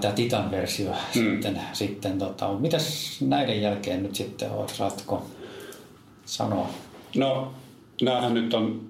tämä 0.00 0.14
Titan-versio 0.14 0.90
mm. 0.90 0.96
sitten. 1.12 1.60
sitten 1.72 2.18
tota, 2.18 2.52
mitäs 2.52 3.16
näiden 3.20 3.62
jälkeen 3.62 4.02
nyt 4.02 4.14
sitten 4.14 4.50
oot, 4.50 4.68
saatko 4.68 5.26
sanoa? 6.24 6.70
No, 7.16 7.52
näähän 8.02 8.34
nyt 8.34 8.54
on 8.54 8.80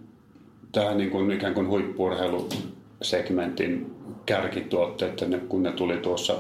tämä 0.73 0.95
niin 0.95 1.11
kuin 1.11 1.31
ikään 1.31 1.55
kuin 1.55 1.69
huippurheilusegmentin 1.69 3.95
kärkituotteet, 4.27 5.25
kun 5.49 5.63
ne 5.63 5.73
tuli 5.73 5.97
tuossa 5.97 6.35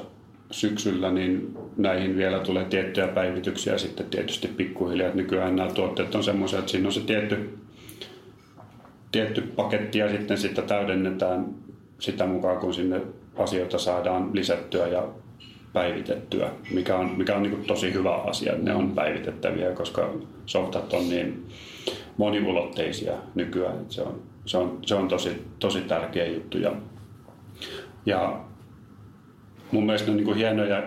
syksyllä, 0.51 1.11
niin 1.11 1.59
näihin 1.77 2.16
vielä 2.16 2.38
tulee 2.38 2.64
tiettyjä 2.64 3.09
päivityksiä 3.09 3.79
sitten 3.79 4.07
tietysti 4.07 4.49
pikkuhiljaa. 4.49 5.14
Nykyään 5.14 5.57
nämä 5.57 5.70
tuotteet 5.70 6.14
on 6.14 6.25
semmoisia, 6.25 6.59
että 6.59 6.70
siinä 6.70 6.88
on 6.88 6.92
se 6.92 7.01
tietty, 7.01 7.59
tietty 9.12 9.40
paketti 9.40 9.99
ja 9.99 10.11
sitten 10.11 10.38
sitä 10.38 10.62
täydennetään 10.62 11.46
sitä 11.99 12.27
mukaan, 12.27 12.59
kun 12.59 12.75
sinne 12.75 13.01
asioita 13.42 13.79
saadaan 13.79 14.31
lisättyä 14.33 14.87
ja 14.87 15.09
päivitettyä, 15.72 16.50
mikä 16.70 16.96
on, 16.96 17.11
mikä 17.16 17.37
on 17.37 17.42
niin 17.42 17.64
tosi 17.64 17.94
hyvä 17.94 18.14
asia. 18.14 18.53
Ne 18.62 18.74
on 18.74 18.90
päivitettäviä, 18.90 19.70
koska 19.70 20.11
softat 20.46 20.92
on 20.92 21.09
niin 21.09 21.46
moniulotteisia 22.16 23.12
nykyään. 23.35 23.79
Se 23.88 24.03
on, 24.03 24.22
se 24.46 24.57
on, 24.57 24.79
se 24.87 24.94
on 24.94 25.09
tosi, 25.09 25.42
tosi 25.59 25.81
tärkeä 25.81 26.26
juttu. 26.26 26.59
Ja, 26.59 26.72
ja 28.07 28.40
mun 29.72 29.87
mielestä 29.87 30.11
on 30.11 30.16
niin 30.16 30.35
hienoja 30.35 30.83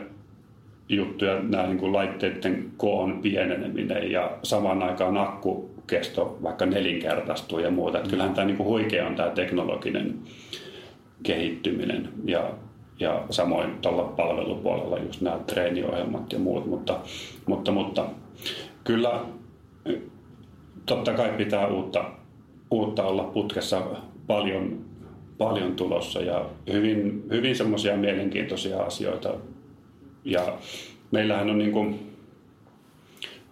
juttuja 0.89 1.39
nämä 1.41 1.67
niin 1.67 1.93
laitteiden 1.93 2.71
koon 2.77 3.19
pieneneminen 3.21 4.11
ja 4.11 4.37
samaan 4.43 4.83
aikaan 4.83 5.17
akkukesto 5.17 6.37
vaikka 6.43 6.65
nelinkertaistuu 6.65 7.59
ja 7.59 7.71
muuta. 7.71 7.97
Että 7.97 8.09
kyllähän 8.09 8.33
tämä 8.33 8.47
niin 8.47 8.57
huikea 8.57 9.07
on 9.07 9.15
tämä 9.15 9.29
teknologinen 9.29 10.15
kehittyminen 11.23 12.09
ja, 12.25 12.53
ja 12.99 13.25
samoin 13.29 13.77
tuolla 13.81 14.03
palvelupuolella 14.03 14.99
just 14.99 15.21
nämä 15.21 15.39
treeniohjelmat 15.47 16.33
ja 16.33 16.39
muut, 16.39 16.65
mutta, 16.65 16.99
mutta, 17.45 17.71
mutta 17.71 18.05
kyllä 18.83 19.19
totta 20.85 21.13
kai 21.13 21.33
pitää 21.37 21.67
uutta, 21.67 22.05
uutta 22.71 23.03
olla 23.03 23.23
putkessa 23.23 23.81
paljon 24.27 24.83
paljon 25.37 25.75
tulossa 25.75 26.21
ja 26.21 26.45
hyvin, 26.71 27.23
hyvin 27.29 27.55
semmoisia 27.55 27.97
mielenkiintoisia 27.97 28.83
asioita. 28.83 29.33
Ja 30.25 30.57
meillähän 31.11 31.49
on 31.49 31.57
niin 31.57 31.71
kuin, 31.71 32.15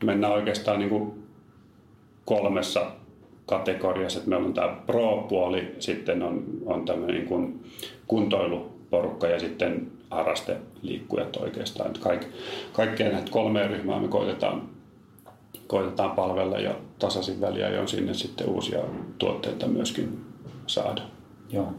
mennään 0.04 0.34
oikeastaan 0.34 0.80
niin 0.80 0.90
kuin 0.90 1.24
kolmessa 2.26 2.92
kategoriassa, 3.46 4.20
että 4.20 4.30
meillä 4.30 4.46
on 4.46 4.54
tämä 4.54 4.78
pro-puoli, 4.86 5.76
sitten 5.80 6.24
on, 6.24 6.44
on 6.66 6.86
tämmöinen 6.86 7.16
niin 7.16 7.28
kuin 7.28 7.64
kuntoiluporukka 8.08 9.28
ja 9.28 9.40
sitten 9.40 9.92
harrasteliikkujat 10.10 11.36
oikeastaan. 11.36 11.94
Kaik, 12.00 12.22
kaikkea 12.74 13.12
näitä 13.12 13.32
kolmea 13.32 13.68
ryhmää 13.68 14.00
me 14.00 14.08
koitetaan, 14.08 14.70
koitetaan 15.68 16.12
palvella 16.12 16.60
ja 16.60 16.76
tasaisin 17.00 17.42
väliä 17.42 17.82
on 17.82 17.88
sinne 17.88 18.14
sitten 18.14 18.50
uusia 18.50 18.80
tuotteita 19.18 19.68
myöskin 19.68 20.26
saada. 20.68 21.02
Joo. 21.50 21.74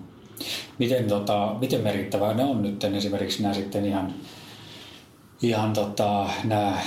Miten, 0.78 1.08
tota, 1.08 1.56
miten 1.60 1.80
merkittävää 1.80 2.34
ne 2.34 2.44
on 2.44 2.62
nyt 2.62 2.84
esimerkiksi 2.84 3.42
nämä 3.42 3.54
sitten 3.54 3.84
ihan, 3.84 4.14
ihan 5.42 5.72
tota, 5.72 6.26
nämä 6.44 6.78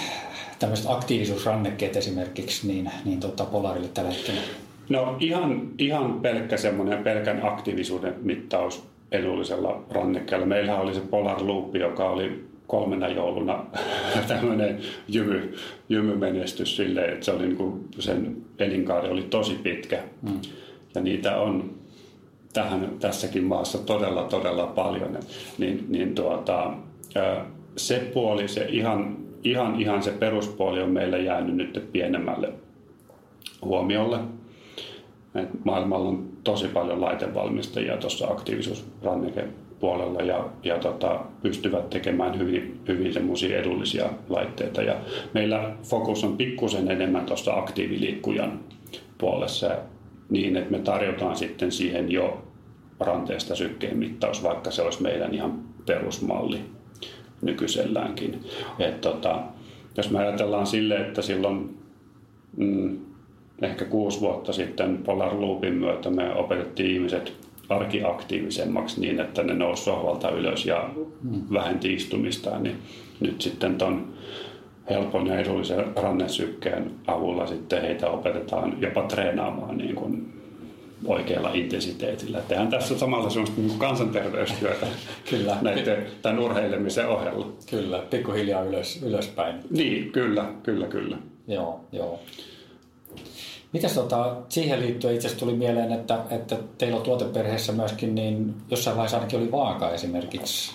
tämmöiset 0.60 0.86
aktiivisuusrannekkeet 0.90 1.96
esimerkiksi 1.96 2.68
niin, 2.68 2.92
niin 3.06 3.20
tota 3.20 3.46
Polarille 3.46 3.88
tällä 3.88 4.12
hetkellä? 4.12 4.42
No 4.90 5.18
ihan, 5.20 5.70
ihan 5.78 6.20
pelkkä 6.22 6.58
semmoinen 6.58 7.04
pelkän 7.04 7.46
aktiivisuuden 7.46 8.16
mittaus 8.22 8.88
edullisella 9.12 9.84
rannekkeella. 9.92 10.46
Meillähän 10.46 10.82
oli 10.82 10.94
se 10.94 11.02
Polar 11.02 11.48
Loop, 11.48 11.76
joka 11.76 12.10
oli 12.10 12.46
kolmena 12.68 13.08
jouluna 13.08 13.66
tämmöinen 14.28 14.80
jymy, 15.08 15.56
jymymenestys 15.90 16.76
silleen, 16.76 17.14
että 17.14 17.26
se 17.26 17.32
oli 17.32 17.44
niin 17.44 17.58
kuin 17.58 17.88
sen 18.00 18.38
elinkaari 18.60 19.10
oli 19.10 19.24
tosi 19.24 19.54
pitkä. 19.64 20.04
Mm. 20.22 20.40
Ja 20.96 21.02
niitä 21.02 21.38
on 21.38 21.72
tähän, 22.54 22.90
tässäkin 23.00 23.44
maassa 23.44 23.78
todella, 23.78 24.24
todella 24.24 24.68
paljon. 24.68 25.20
Niin, 25.58 25.86
niin 25.90 26.16
tuota, 26.16 26.74
se 27.78 28.12
puoli, 28.14 28.48
se 28.48 28.66
ihan, 28.70 29.18
ihan, 29.44 29.82
ihan 29.82 30.04
se 30.04 30.12
peruspuoli 30.12 30.82
on 30.82 30.90
meillä 30.90 31.18
jäänyt 31.18 31.56
nyt 31.56 31.90
pienemmälle 31.92 32.54
huomiolle. 33.62 34.20
Et 35.36 35.66
maailmalla 35.66 36.10
on 36.10 36.30
tosi 36.44 36.68
paljon 36.68 37.02
laitevalmistajia 37.02 37.98
tuossa 37.98 38.28
aktiivisuusranneke 38.28 39.48
puolella 39.80 40.22
ja, 40.22 40.50
ja 40.64 40.78
tota, 40.78 41.20
pystyvät 41.42 41.90
tekemään 41.90 42.40
hyvin, 42.40 42.80
hyvin 42.88 43.14
semmoisia 43.14 43.60
edullisia 43.60 44.10
laitteita. 44.30 44.82
Ja 44.82 44.96
meillä 45.34 45.72
fokus 45.84 46.24
on 46.24 46.38
pikkusen 46.38 46.92
enemmän 46.92 47.26
tuossa 47.26 47.54
aktiiviliikkujan 47.54 48.60
puolessa 49.18 49.78
niin, 50.30 50.58
että 50.58 50.72
me 50.72 50.80
tarjotaan 50.80 51.36
sitten 51.36 51.72
siihen 51.72 52.12
jo 52.12 52.44
ranteesta 53.00 53.56
sykkeen 53.56 53.98
mittaus, 53.98 54.44
vaikka 54.44 54.72
se 54.72 54.82
olisi 54.82 55.02
meidän 55.02 55.34
ihan 55.34 55.60
perusmalli 55.86 56.62
nykyiselläänkin. 57.42 58.40
Et 58.80 59.02
tota, 59.02 59.42
jos 59.98 60.12
me 60.12 60.20
ajatellaan 60.20 60.68
sille, 60.68 60.98
että 60.98 61.22
silloin 61.22 61.78
mm, 62.58 63.05
ehkä 63.62 63.86
kuusi 63.86 64.20
vuotta 64.20 64.54
sitten 64.54 64.98
Polar 64.98 65.42
Loopin 65.42 65.74
myötä 65.74 66.10
me 66.10 66.36
opetettiin 66.36 66.92
ihmiset 66.92 67.34
arkiaktiivisemmaksi 67.70 69.02
niin, 69.02 69.20
että 69.20 69.44
ne 69.44 69.54
nousi 69.54 69.84
sohvalta 69.84 70.30
ylös 70.30 70.66
ja 70.66 70.90
mm. 71.22 71.42
vähenti 71.54 71.94
istumistaan, 71.94 72.64
niin 72.64 72.76
nyt 73.20 73.42
sitten 73.42 73.76
ton 73.76 74.14
helpon 74.90 75.28
ja 75.28 75.40
edullisen 75.40 75.86
rannesykkeen 75.96 76.92
avulla 77.08 77.48
sitten 77.48 77.82
heitä 77.82 78.10
opetetaan 78.10 78.82
jopa 78.82 79.02
treenaamaan 79.02 79.78
niin 79.78 79.96
kuin 79.96 80.34
oikealla 81.06 81.52
intensiteetillä. 81.54 82.42
Tehdään 82.48 82.68
tässä 82.68 82.98
samalla 82.98 83.30
sellaista 83.30 83.62
niin 83.62 83.80
kansanterveystyötä 83.80 84.88
kyllä. 85.30 85.58
näiden, 85.62 86.06
tämän 86.22 86.40
urheilemisen 86.40 87.08
ohella. 87.08 87.48
Kyllä, 87.70 88.04
pikkuhiljaa 88.10 88.64
ylös, 88.64 89.04
ylöspäin. 89.04 89.56
Niin, 89.70 90.12
kyllä, 90.12 90.46
kyllä, 90.64 90.88
kyllä. 90.88 91.18
Joo, 91.48 91.80
joo. 91.92 92.20
Mitäs 93.76 93.94
tota, 93.94 94.36
siihen 94.50 94.82
liittyen 94.82 95.16
itse 95.16 95.36
tuli 95.36 95.54
mieleen, 95.54 95.92
että, 95.92 96.20
että 96.30 96.58
teillä 96.78 96.98
on 96.98 97.04
tuoteperheessä 97.04 97.74
myöskin, 97.74 98.16
niin 98.16 98.54
jossain 98.72 98.98
vaiheessa 98.98 99.18
ainakin 99.18 99.40
oli 99.40 99.52
vaaka 99.52 99.92
esimerkiksi. 99.92 100.72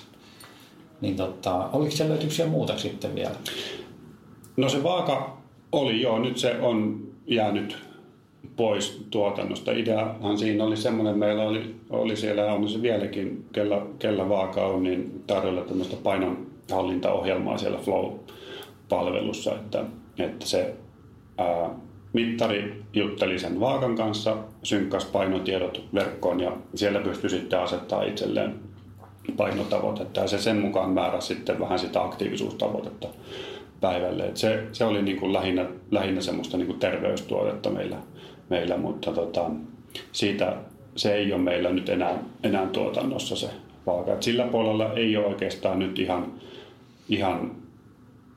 Niin 1.01 1.17
tota, 1.17 1.69
oliko 1.73 1.91
siellä 1.91 2.13
löytyksiä 2.13 2.47
muuta 2.47 2.79
sitten 2.79 3.15
vielä? 3.15 3.35
No 4.57 4.69
se 4.69 4.83
vaaka 4.83 5.37
oli 5.73 6.03
joo, 6.03 6.19
nyt 6.19 6.37
se 6.37 6.59
on 6.61 7.01
jäänyt 7.27 7.77
pois 8.57 9.07
tuotannosta. 9.11 9.73
Ideahan 9.73 10.39
siinä 10.39 10.65
oli 10.65 10.77
semmoinen, 10.77 11.19
meillä 11.19 11.43
oli, 11.43 11.75
oli 11.91 12.17
siellä, 12.17 12.53
on 12.53 12.69
se 12.69 12.83
vieläkin, 12.83 13.45
kellä, 13.53 13.83
kellä 13.99 14.29
vaaka 14.29 14.67
on, 14.67 14.83
niin 14.83 15.25
tarjolla 15.27 15.61
tämmöistä 15.61 15.97
painonhallintaohjelmaa 16.03 17.59
siellä 17.59 17.79
Flow-palvelussa, 17.79 19.55
että, 19.55 19.85
että 20.19 20.47
se 20.47 20.75
ää, 21.39 21.71
mittari 22.12 22.83
jutteli 22.92 23.38
sen 23.38 23.61
vaakan 23.61 23.96
kanssa, 23.96 24.37
synkkas 24.62 25.05
painotiedot 25.05 25.85
verkkoon 25.94 26.40
ja 26.40 26.53
siellä 26.75 27.01
pystyi 27.01 27.31
sitten 27.31 27.61
asettaa 27.61 28.03
itselleen 28.03 28.55
painotavoitetta 29.37 30.20
ja 30.20 30.29
se 30.29 30.38
sen 30.38 30.57
mukaan 30.57 30.90
määrä 30.90 31.20
sitten 31.20 31.61
vähän 31.61 31.79
sitä 31.79 32.03
aktiivisuustavoitetta 32.03 33.09
päivälle. 33.81 34.31
Se, 34.35 34.66
se 34.73 34.85
oli 34.85 35.03
niin 35.03 35.16
kuin 35.16 35.33
lähinnä, 35.33 35.66
lähinnä 35.90 36.20
semmoista 36.20 36.57
niin 36.57 36.66
kuin 36.66 36.79
terveystuotetta 36.79 37.70
meillä, 37.70 37.96
meillä 38.49 38.77
mutta 38.77 39.12
tota, 39.12 39.51
siitä 40.12 40.57
se 40.96 41.14
ei 41.14 41.33
ole 41.33 41.42
meillä 41.42 41.70
nyt 41.70 41.88
enää, 41.88 42.18
enää 42.42 42.66
tuotannossa 42.66 43.37
se 43.37 43.51
vaaka. 43.87 44.12
Et 44.12 44.23
sillä 44.23 44.44
puolella 44.44 44.92
ei 44.92 45.16
ole 45.16 45.27
oikeastaan 45.27 45.79
nyt 45.79 45.99
ihan, 45.99 46.33
ihan 47.09 47.53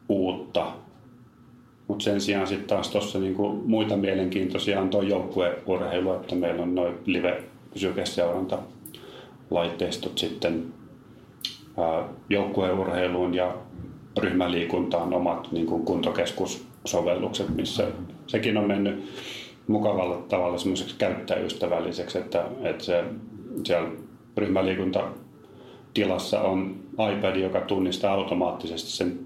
uutta 0.10 0.72
mutta 1.88 2.04
sen 2.04 2.22
sijaan 2.22 2.48
sitten 2.48 2.68
taas 2.68 2.90
tuossa 2.90 3.20
niinku 3.20 3.50
muita 3.66 3.98
mielenkiintoisia 3.98 4.82
on 4.82 4.90
tuo 4.90 5.02
joukkueurheilu, 5.02 6.14
että 6.14 6.36
meillä 6.36 6.64
on 6.64 6.76
noin 6.76 6.94
live-sykeseuranta 7.06 8.60
laitteistot 9.52 10.18
sitten 10.18 10.66
joukkueurheiluun 12.30 13.34
ja 13.34 13.56
ryhmäliikuntaan 14.20 15.14
omat 15.14 15.52
niin 15.52 15.66
kuin 15.66 15.86
kuntokeskussovellukset, 15.86 17.56
missä 17.56 17.88
sekin 18.28 18.58
on 18.58 18.68
mennyt 18.68 19.04
mukavalla 19.68 20.18
tavalla 20.18 20.58
semmoiseksi 20.58 20.96
käyttäjäystävälliseksi, 20.98 22.18
että, 22.18 22.46
että 22.64 22.84
se, 22.84 23.04
siellä 23.64 23.90
ryhmäliikunta 24.38 25.04
tilassa 25.94 26.42
on 26.42 26.76
iPad, 27.14 27.36
joka 27.36 27.62
tunnistaa 27.62 28.14
automaattisesti 28.14 28.92
sen 28.92 29.20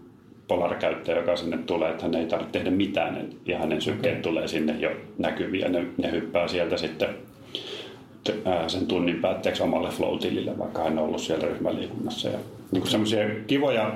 Polar-käyttäjä, 0.48 1.18
joka 1.18 1.36
sinne 1.36 1.58
tulee, 1.58 1.90
että 1.90 2.04
hän 2.04 2.16
ei 2.16 2.26
tarvitse 2.26 2.52
tehdä 2.52 2.72
mitään 2.72 3.30
ja 3.46 3.60
hänen 3.60 3.82
sykkeet 3.82 4.14
okay. 4.14 4.24
tulee 4.24 4.48
sinne 4.48 4.76
jo 4.80 4.92
näkyviin 5.18 5.62
ja 5.62 5.70
ne, 5.70 5.86
ne 5.98 6.12
hyppää 6.12 6.48
sieltä 6.48 6.78
sitten 6.78 7.10
sen 8.68 8.88
tunnin 8.88 9.22
päätteeksi 9.22 9.64
omalle 9.64 9.90
flow-tilille, 9.90 10.58
vaikka 10.58 10.84
hän 10.84 10.98
on 10.98 11.06
ollut 11.06 11.22
siellä 11.22 11.48
ryhmäliikunnassa. 11.48 12.30
Ja 12.30 12.38
niin 12.72 12.82
kuin 12.82 12.92
semmoisia 12.92 13.20
kivoja, 13.48 13.96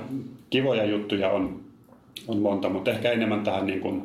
kivoja 0.50 0.86
juttuja 0.86 1.30
on, 1.30 1.60
on 2.28 2.38
monta, 2.38 2.70
mutta 2.70 2.92
ehkä 2.92 3.12
enemmän 3.12 3.44
tähän 3.44 3.66
niin 3.66 3.82
kuin, 3.82 4.04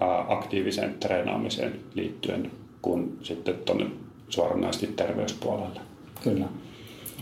ää, 0.00 0.24
aktiiviseen 0.28 0.94
treenaamiseen 1.00 1.80
liittyen 1.94 2.50
kuin 2.82 3.18
sitten 3.22 3.54
tuonne 3.64 3.86
suoranaisesti 4.28 4.86
terveyspuolelle. 4.86 5.80
Kyllä. 6.24 6.48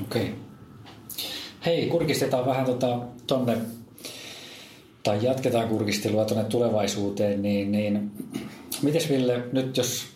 Okei. 0.03 0.23
Okay. 0.23 0.35
Hei, 1.69 1.87
kurkistetaan 1.87 2.47
vähän 2.47 2.67
tota, 2.67 2.99
tonne, 3.27 3.57
tai 5.03 5.19
jatketaan 5.23 5.69
kurkistelua 5.69 6.25
tuonne 6.25 6.45
tulevaisuuteen, 6.45 7.43
niin, 7.43 7.73
niin 7.73 8.11
mites 8.83 9.11
Ville, 9.11 9.43
nyt 9.53 9.77
jos 9.77 10.07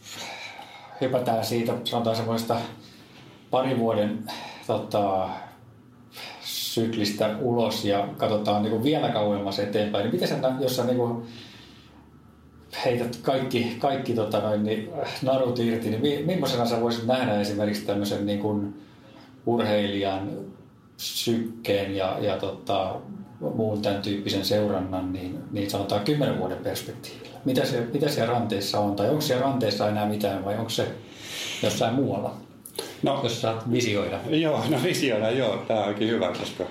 hypätään 1.01 1.45
siitä, 1.45 1.73
sanotaan 1.85 2.17
semmoista 2.17 2.57
parin 3.51 3.79
vuoden 3.79 4.19
tota, 4.67 5.29
syklistä 6.45 7.37
ulos 7.41 7.85
ja 7.85 8.09
katsotaan 8.17 8.63
niin 8.63 8.71
kuin 8.71 8.85
vielä 8.85 9.09
kauemmas 9.09 9.59
eteenpäin, 9.59 10.03
niin 10.03 10.15
miten 10.15 10.29
sä, 10.29 10.53
jos 10.61 10.77
sä 10.77 10.85
niin 10.85 10.97
kuin 10.97 11.23
heität 12.85 13.17
kaikki, 13.23 13.77
kaikki 13.79 14.15
tota 14.15 14.41
noin, 14.41 14.63
niin 14.63 14.91
narut 15.23 15.59
irti, 15.59 15.91
niin 15.91 16.27
millaisena 16.27 16.67
sä 16.67 16.81
voisit 16.81 17.07
nähdä 17.07 17.41
esimerkiksi 17.41 17.87
tämmöisen 17.87 18.27
niin 18.27 18.39
kuin 18.39 18.83
urheilijan 19.47 20.52
sykkeen 21.03 21.97
ja, 21.97 22.17
ja 22.21 22.37
tota, 22.37 22.95
muun 23.41 23.83
tämän 23.83 24.03
tyyppisen 24.03 24.45
seurannan, 24.45 25.13
niin, 25.13 25.39
niin 25.53 25.71
sanotaan 25.71 26.05
kymmenen 26.05 26.39
vuoden 26.39 26.59
perspektiivillä. 26.59 27.39
Mitä, 27.45 27.65
se, 27.65 27.87
mitä 27.93 28.09
siellä 28.09 28.33
ranteessa 28.33 28.79
on, 28.79 28.97
tai 28.97 29.09
onko 29.09 29.21
siellä 29.21 29.45
ranteessa 29.45 29.89
enää 29.89 30.07
mitään, 30.07 30.45
vai 30.45 30.59
onko 30.59 30.71
se 30.71 30.89
jossain 31.63 31.95
muualla, 31.95 32.35
no, 33.03 33.21
jos 33.23 33.41
saat 33.41 33.73
visioida? 33.73 34.19
Joo, 34.31 34.65
no 34.71 34.77
visioida, 34.83 35.31
joo, 35.31 35.57
tämä 35.57 35.85
onkin 35.85 36.09
hyvä, 36.09 36.33
koska 36.39 36.65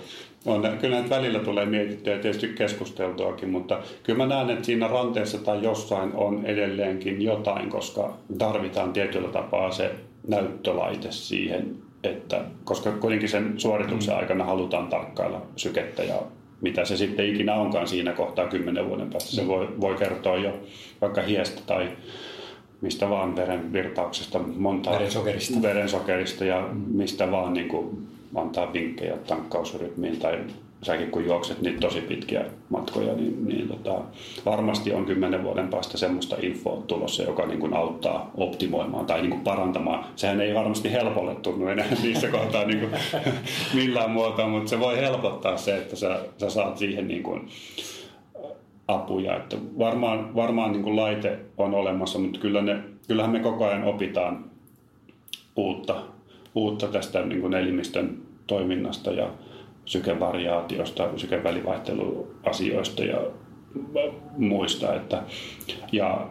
on, 0.46 0.78
kyllä 0.82 0.96
näitä 0.96 1.16
välillä 1.16 1.40
tulee 1.40 1.66
mietittyä 1.66 2.14
ja 2.16 2.22
tietysti 2.22 2.48
keskusteltuakin, 2.48 3.50
mutta 3.50 3.80
kyllä 4.04 4.18
mä 4.18 4.36
näen, 4.36 4.50
että 4.50 4.66
siinä 4.66 4.88
ranteessa 4.88 5.38
tai 5.38 5.64
jossain 5.64 6.14
on 6.14 6.46
edelleenkin 6.46 7.22
jotain, 7.22 7.70
koska 7.70 8.18
tarvitaan 8.38 8.94
tietyllä 8.94 9.28
tapaa 9.28 9.72
se 9.72 9.92
näyttölaite 10.28 11.12
siihen, 11.12 11.76
että, 12.04 12.42
koska 12.64 12.92
kuitenkin 12.92 13.30
sen 13.30 13.54
suorituksen 13.58 14.16
aikana 14.16 14.46
halutaan 14.46 14.88
tarkkailla 14.88 15.42
sykettä 15.56 16.04
ja 16.04 16.16
mitä 16.62 16.86
se 16.86 16.98
sitten 16.98 17.30
ikinä 17.30 17.56
onkaan 17.56 17.88
siinä 17.88 18.14
kohtaa 18.14 18.48
kymmenen 18.48 18.90
vuoden 18.90 19.10
päästä. 19.10 19.32
Se 19.32 19.48
voi, 19.48 19.68
voi 19.82 19.96
kertoa 19.96 20.38
jo 20.38 20.60
vaikka 21.02 21.22
hiestä 21.22 21.62
tai 21.66 21.92
mistä 22.82 23.10
vaan 23.10 23.36
verenvirtauksesta, 23.36 24.40
monta 24.40 24.92
verensokerista, 24.92 25.62
verensokerista 25.62 26.46
ja 26.46 26.70
mistä 26.88 27.32
vaan 27.32 27.54
niin 27.54 27.68
kuin 27.68 28.08
antaa 28.36 28.74
vinkkejä 28.74 29.18
tankkausrytmiin 29.18 30.20
tai 30.20 30.40
säkin 30.84 31.12
kun 31.12 31.26
juokset 31.26 31.62
niitä 31.62 31.80
tosi 31.80 32.02
pitkiä 32.02 32.46
matkoja, 32.70 33.14
niin, 33.14 33.46
niin 33.46 33.68
tota, 33.68 34.02
varmasti 34.46 34.94
on 34.94 35.06
kymmenen 35.06 35.44
vuoden 35.44 35.68
päästä 35.68 35.98
semmoista 35.98 36.36
infoa 36.42 36.84
tulossa, 36.88 37.24
joka 37.24 37.46
niin 37.46 37.60
kuin 37.60 37.74
auttaa 37.74 38.32
optimoimaan 38.38 39.06
tai 39.06 39.22
niin 39.22 39.30
kuin 39.30 39.42
parantamaan. 39.42 40.06
Sehän 40.16 40.42
ei 40.42 40.54
varmasti 40.54 40.92
helpolle 40.92 41.36
tunnu 41.36 41.68
enää 41.68 41.86
niissä 42.04 42.28
kohtaa 42.28 42.66
niin 42.66 42.80
kuin 42.80 42.92
millään 43.82 44.12
muotoa, 44.12 44.48
mutta 44.48 44.70
se 44.70 44.80
voi 44.80 44.98
helpottaa 44.98 45.58
se, 45.58 45.78
että 45.78 45.96
sä, 45.96 46.20
sä 46.38 46.50
saat 46.50 46.78
siihen 46.78 47.08
niin 47.08 47.24
kuin 47.24 47.50
apuja. 48.88 49.38
Että 49.38 49.58
varmaan 49.80 50.36
varmaan 50.36 50.72
niin 50.72 50.84
kuin 50.84 50.96
laite 50.96 51.40
on 51.58 51.74
olemassa, 51.74 52.20
mutta 52.20 52.40
kyllä 52.40 52.62
ne, 52.62 52.80
kyllähän 53.08 53.32
me 53.32 53.40
koko 53.40 53.66
ajan 53.66 53.84
opitaan 53.84 54.46
uutta, 55.56 56.04
uutta 56.56 56.88
tästä 56.88 57.22
niin 57.22 57.42
kuin 57.42 57.54
elimistön 57.54 58.18
toiminnasta 58.48 59.12
ja 59.12 59.30
sykevariaatiosta, 59.86 61.10
sykevälivaihteluasioista 61.18 63.04
ja 63.04 63.22
muista. 64.38 64.96
Että, 64.96 65.24
ja 65.92 66.28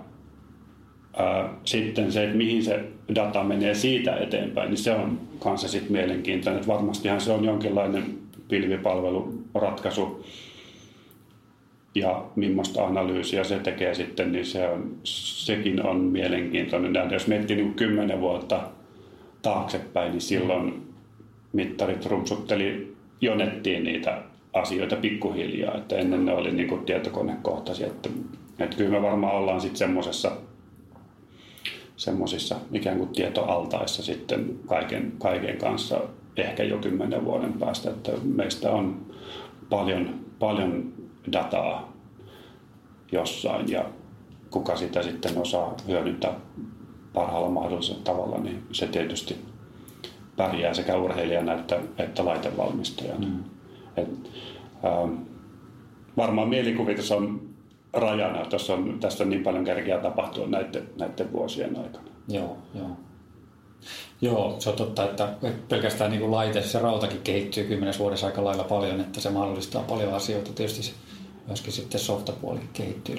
ää, 1.16 1.54
sitten 1.64 2.12
se, 2.12 2.24
että 2.24 2.36
mihin 2.36 2.64
se 2.64 2.84
data 3.14 3.44
menee 3.44 3.74
siitä 3.74 4.16
eteenpäin, 4.16 4.70
niin 4.70 4.78
se 4.78 4.92
on 4.92 5.20
kanssa 5.38 5.68
sitten 5.68 5.92
mielenkiintoinen. 5.92 6.60
Että 6.60 6.72
varmastihan 6.72 7.20
se 7.20 7.32
on 7.32 7.44
jonkinlainen 7.44 8.18
pilvipalveluratkaisu 8.48 10.26
ja 11.94 12.24
millaista 12.36 12.86
analyysiä 12.86 13.44
se 13.44 13.58
tekee 13.58 13.94
sitten, 13.94 14.32
niin 14.32 14.46
se 14.46 14.68
on, 14.68 14.96
sekin 15.04 15.86
on 15.86 15.96
mielenkiintoinen. 15.96 16.94
Ja 16.94 17.12
jos 17.12 17.26
miettii 17.26 17.56
niin 17.56 17.74
kymmenen 17.74 18.20
vuotta 18.20 18.60
taaksepäin, 19.42 20.10
niin 20.10 20.20
silloin 20.20 20.82
mittarit 21.52 22.06
rumsutteli 22.06 22.89
jonettiin 23.20 23.84
niitä 23.84 24.22
asioita 24.52 24.96
pikkuhiljaa, 24.96 25.74
että 25.74 25.96
ennen 25.96 26.24
ne 26.24 26.34
oli 26.34 26.52
niin 26.52 26.68
kuin 26.68 26.84
tietokonekohtaisia. 26.84 27.86
Että, 27.86 28.08
että 28.58 28.76
kyllä 28.76 28.90
me 28.90 29.02
varmaan 29.02 29.34
ollaan 29.34 29.60
sitten 29.60 29.78
semmoisessa 29.78 30.32
semmoisissa 32.00 32.56
ikään 32.72 32.98
kuin 32.98 33.08
tietoaltaissa 33.08 34.02
sitten 34.02 34.58
kaiken, 34.66 35.12
kaiken 35.18 35.58
kanssa 35.58 36.00
ehkä 36.36 36.62
jo 36.62 36.78
kymmenen 36.78 37.24
vuoden 37.24 37.52
päästä, 37.52 37.90
että 37.90 38.12
meistä 38.22 38.70
on 38.70 39.06
paljon, 39.70 40.14
paljon 40.38 40.92
dataa 41.32 41.92
jossain 43.12 43.68
ja 43.68 43.84
kuka 44.50 44.76
sitä 44.76 45.02
sitten 45.02 45.38
osaa 45.38 45.74
hyödyntää 45.88 46.34
parhaalla 47.14 47.50
mahdollisella 47.50 48.02
tavalla, 48.04 48.38
niin 48.38 48.62
se 48.72 48.86
tietysti 48.86 49.36
pärjää 50.40 50.74
sekä 50.74 50.96
urheilijana 50.96 51.52
että, 51.52 51.80
että 51.98 52.24
laitevalmistajana. 52.24 53.26
Mm. 53.26 53.44
Et, 53.96 54.08
ähm, 54.84 55.14
varmaan 56.16 56.48
mielikuvitus 56.48 57.12
on 57.12 57.40
rajana, 57.92 58.46
tässä 58.46 58.74
on, 58.74 59.00
tässä 59.00 59.24
on 59.24 59.30
niin 59.30 59.42
paljon 59.42 59.64
kerkeä 59.64 59.98
tapahtua 59.98 60.46
näiden, 60.46 60.88
näiden 60.98 61.32
vuosien 61.32 61.78
aikana. 61.78 62.08
Joo, 62.28 62.56
joo. 62.74 62.90
Joo, 64.20 64.56
se 64.58 64.70
on 64.70 64.76
totta, 64.76 65.04
että 65.04 65.34
pelkästään 65.68 66.10
niin 66.10 66.20
kuin 66.20 66.30
laite, 66.30 66.62
se 66.62 66.78
rautakin 66.78 67.20
kehittyy 67.24 67.64
kymmenes 67.64 67.98
vuodessa 67.98 68.26
aika 68.26 68.44
lailla 68.44 68.64
paljon, 68.64 69.00
että 69.00 69.20
se 69.20 69.30
mahdollistaa 69.30 69.82
paljon 69.82 70.14
asioita. 70.14 70.52
Tietysti 70.52 70.94
myöskin 71.46 71.72
sitten 71.72 72.00
softapuoli 72.00 72.60
kehittyy. 72.72 73.16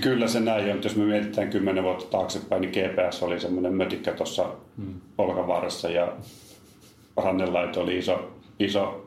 Kyllä 0.00 0.28
se 0.28 0.40
näin 0.40 0.72
on. 0.72 0.80
Jos 0.84 0.96
me 0.96 1.04
mietitään 1.04 1.50
kymmenen 1.50 1.84
vuotta 1.84 2.04
taaksepäin, 2.18 2.62
niin 2.62 2.72
GPS 2.72 3.22
oli 3.22 3.40
semmoinen 3.40 3.74
mötikkä 3.74 4.12
tuossa 4.12 4.46
hmm. 4.76 4.94
olkavarressa 5.18 5.90
ja 5.90 6.12
rannenlaito 7.16 7.80
oli 7.80 7.98
iso, 7.98 8.30
iso, 8.58 9.06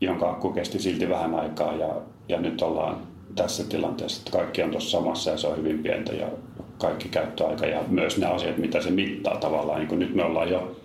jonka 0.00 0.30
akku 0.30 0.52
kesti 0.52 0.78
silti 0.78 1.08
vähän 1.08 1.34
aikaa 1.34 1.74
ja, 1.74 1.88
ja 2.28 2.40
nyt 2.40 2.62
ollaan 2.62 2.96
tässä 3.34 3.64
tilanteessa, 3.64 4.20
että 4.20 4.38
kaikki 4.38 4.62
on 4.62 4.70
tuossa 4.70 4.98
samassa 4.98 5.30
ja 5.30 5.38
se 5.38 5.46
on 5.46 5.56
hyvin 5.56 5.78
pientä 5.78 6.12
ja 6.12 6.28
kaikki 6.78 7.08
käyttöaika 7.08 7.66
ja 7.66 7.80
myös 7.88 8.18
ne 8.18 8.26
asiat, 8.26 8.58
mitä 8.58 8.80
se 8.80 8.90
mittaa 8.90 9.36
tavallaan. 9.36 9.80
Niin 9.80 9.98
nyt 9.98 10.14
me 10.14 10.24
ollaan 10.24 10.50
jo 10.50 10.76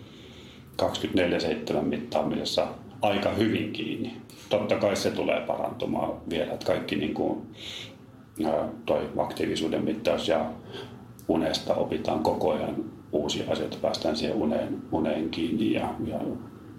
24-7 0.81 1.81
mittaamisessa 1.81 2.67
aika 3.01 3.29
hyvin 3.29 3.71
kiinni. 3.71 4.13
Totta 4.49 4.75
kai 4.75 4.95
se 4.95 5.11
tulee 5.11 5.41
parantumaan 5.41 6.11
vielä, 6.29 6.53
että 6.53 6.65
kaikki 6.65 6.95
niin 6.95 7.13
kuin 7.13 7.41
toi 8.85 9.09
aktiivisuuden 9.17 9.83
mittaus 9.83 10.27
ja 10.27 10.51
unesta 11.27 11.75
opitaan 11.75 12.19
koko 12.19 12.51
ajan 12.51 12.75
uusia 13.11 13.51
asioita, 13.51 13.77
päästään 13.81 14.15
siihen 14.15 14.35
uneen, 14.35 14.81
uneen 14.91 15.29
kiinni 15.29 15.73
ja, 15.73 15.95
ja, 16.05 16.19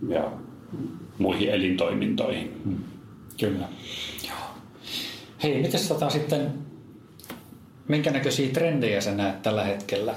ja 0.09 0.33
muihin 1.19 1.49
elintoimintoihin. 1.49 2.61
Hmm. 2.65 2.79
Kyllä. 3.41 3.69
Joo. 4.27 4.39
Hei, 5.43 5.63
miten 5.63 5.81
tota 5.89 6.11
sitten, 6.11 6.55
minkä 7.89 8.11
näköisiä 8.11 8.53
trendejä 8.53 9.01
sä 9.01 9.15
näet 9.15 9.43
tällä 9.43 9.65
hetkellä 9.65 10.15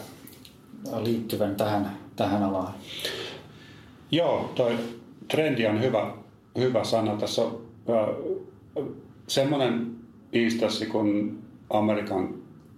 liittyvän 1.04 1.56
tähän, 1.56 1.98
tähän 2.16 2.44
alaan? 2.44 2.74
Joo, 4.12 4.52
toi 4.56 4.78
trendi 5.28 5.68
on 5.68 5.82
hyvä, 5.82 6.14
hyvä 6.58 6.84
sana. 6.84 7.16
Tässä 7.16 7.42
on 7.42 7.62
äh, 7.90 8.86
semmoinen 9.28 9.97
instanssi 10.34 10.86
kun 10.86 11.38
American 11.70 12.36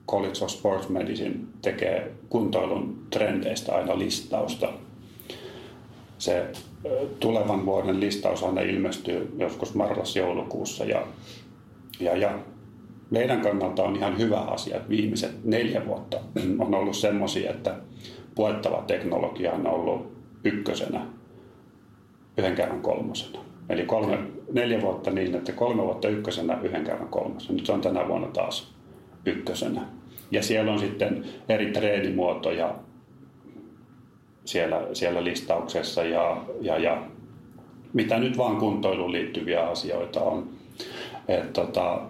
College 0.07 0.43
of 0.43 0.49
Sports 0.49 0.89
Medicine 0.89 1.35
tekee 1.61 2.11
kuntoilun 2.29 3.07
trendeistä 3.09 3.75
aina 3.75 3.99
listausta. 3.99 4.69
Se 6.17 6.51
tulevan 7.19 7.65
vuoden 7.65 7.99
listaus 7.99 8.43
aina 8.43 8.61
ilmestyy 8.61 9.35
joskus 9.37 9.75
marras-joulukuussa 9.75 10.85
ja, 10.85 11.07
ja, 11.99 12.17
ja 12.17 12.39
meidän 13.09 13.41
kannalta 13.41 13.83
on 13.83 13.95
ihan 13.95 14.17
hyvä 14.17 14.39
asia, 14.39 14.77
että 14.77 14.89
viimeiset 14.89 15.31
neljä 15.43 15.85
vuotta 15.85 16.17
on 16.59 16.75
ollut 16.75 16.95
semmoisia, 16.95 17.51
että 17.51 17.75
puettava 18.35 18.83
teknologia 18.87 19.51
on 19.51 19.67
ollut 19.67 20.11
ykkösenä 20.43 21.05
yhden 22.37 22.55
kerran 22.55 22.81
kolmosena. 22.81 23.39
Eli 23.69 23.85
kolme, 23.85 24.17
neljä 24.53 24.81
vuotta 24.81 25.11
niin, 25.11 25.35
että 25.35 25.51
kolme 25.51 25.83
vuotta 25.83 26.09
ykkösenä, 26.09 26.59
yhden 26.63 26.83
kerran 26.83 27.09
kolmas. 27.09 27.49
Nyt 27.49 27.65
se 27.65 27.71
on 27.71 27.81
tänä 27.81 28.07
vuonna 28.07 28.27
taas 28.27 28.73
ykkösenä. 29.25 29.81
Ja 30.31 30.43
siellä 30.43 30.71
on 30.71 30.79
sitten 30.79 31.25
eri 31.49 31.71
treenimuotoja 31.71 32.75
siellä, 34.45 34.87
siellä 34.93 35.23
listauksessa 35.23 36.03
ja, 36.03 36.43
ja, 36.61 36.77
ja 36.77 37.03
mitä 37.93 38.19
nyt 38.19 38.37
vaan 38.37 38.57
kuntoiluun 38.57 39.11
liittyviä 39.11 39.67
asioita 39.67 40.21
on. 40.21 40.49
Tota, 41.53 42.01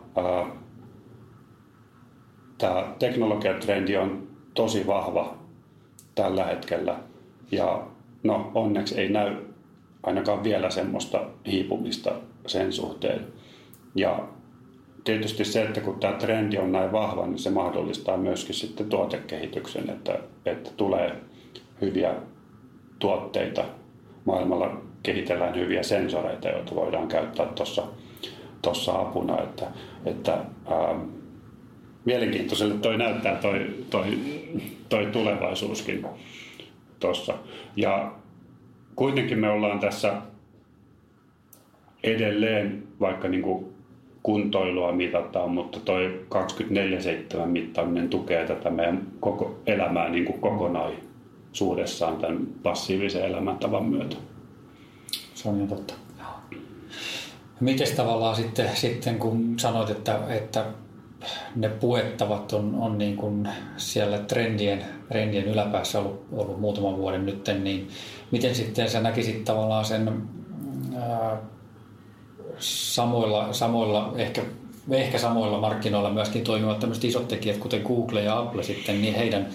Tämä 2.60 2.94
teknologiatrendi 3.00 3.98
on 3.98 4.28
tosi 4.54 4.88
vahva 4.88 5.38
tällä 6.16 6.44
hetkellä 6.44 7.00
ja 7.52 7.84
no 8.24 8.52
onneksi 8.56 9.00
ei 9.00 9.10
näy 9.10 9.36
ainakaan 10.04 10.44
vielä 10.44 10.70
semmoista 10.70 11.22
hiipumista 11.48 12.12
sen 12.50 12.74
suhteen. 12.74 13.28
Ja 13.96 14.28
tietysti 15.04 15.46
se, 15.46 15.62
että 15.64 15.82
kun 15.82 16.00
tämä 16.00 16.14
trendi 16.14 16.58
on 16.58 16.72
näin 16.72 16.92
vahva, 16.92 17.28
niin 17.28 17.40
se 17.40 17.50
mahdollistaa 17.50 18.18
myöskin 18.18 18.56
sitten 18.56 18.90
tuotekehityksen, 18.90 19.90
että, 19.90 20.20
että 20.46 20.70
tulee 20.78 21.16
hyviä 21.82 22.14
tuotteita. 23.00 23.66
Maailmalla 24.26 24.82
kehitellään 25.04 25.56
hyviä 25.56 25.84
sensoreita, 25.84 26.50
joita 26.50 26.76
voidaan 26.76 27.08
käyttää 27.08 27.46
tuossa 27.46 27.84
tossa 28.62 29.00
apuna. 29.00 29.42
Että, 29.42 29.68
että 30.06 30.32
ää, 30.32 30.96
mielenkiintoiselle 32.06 32.76
toi 32.76 32.98
näyttää 32.98 33.36
toi, 33.36 33.76
toi, 33.90 34.20
toi 34.90 35.06
tulevaisuuskin 35.06 36.06
tuossa. 37.00 37.34
Ja 37.76 38.12
kuitenkin 38.96 39.40
me 39.40 39.50
ollaan 39.50 39.80
tässä 39.80 40.22
edelleen, 42.04 42.84
vaikka 43.00 43.28
niin 43.28 43.42
kuin 43.42 43.66
kuntoilua 44.24 44.92
mitataan, 44.92 45.52
mutta 45.52 45.80
toi 45.80 46.26
24-7 47.44 47.46
mittaaminen 47.46 48.10
tukee 48.10 48.46
tätä 48.46 48.70
meidän 48.70 49.08
koko 49.20 49.60
elämää 49.66 50.10
niin 50.10 50.26
kuin 50.26 50.42
kokonaisuudessaan 50.42 52.18
tämän 52.18 52.48
passiivisen 52.64 53.26
elämäntavan 53.26 53.86
myötä. 53.86 54.16
Se 55.34 55.50
on 55.50 55.60
jo 55.60 55.68
totta. 55.68 55.94
Miten 57.60 57.96
tavallaan 57.96 58.36
sitten, 58.36 58.70
sitten 58.74 59.20
kun 59.20 59.60
sanoit, 59.60 59.90
että, 59.90 60.20
että 60.30 60.66
ne 61.56 61.70
puettavat 61.70 62.54
on, 62.54 62.76
on 62.76 62.98
niin 62.98 63.18
kuin 63.18 63.50
siellä 63.78 64.18
trendien, 64.18 64.86
trendien 65.08 65.46
yläpäässä 65.46 66.00
ollut, 66.00 66.26
ollut 66.32 66.60
muutaman 66.60 66.98
vuoden 66.98 67.26
nyt, 67.26 67.50
niin 67.64 67.88
miten 68.32 68.56
sitten 68.56 68.90
sä 68.90 69.02
näkisit 69.02 69.46
tavallaan 69.46 69.86
sen 69.86 70.22
ää, 70.98 71.38
samoilla, 72.60 73.54
samoilla 73.54 74.14
ehkä, 74.18 74.42
ehkä 74.92 75.18
samoilla 75.18 75.60
markkinoilla 75.60 76.10
myöskin 76.10 76.44
toimivat 76.44 76.80
tämmöiset 76.80 77.04
isot 77.04 77.28
tekijät, 77.28 77.58
kuten 77.58 77.82
Google 77.82 78.24
ja 78.24 78.40
Apple 78.40 78.64
sitten, 78.64 79.02
niin 79.02 79.16
heidän, 79.16 79.48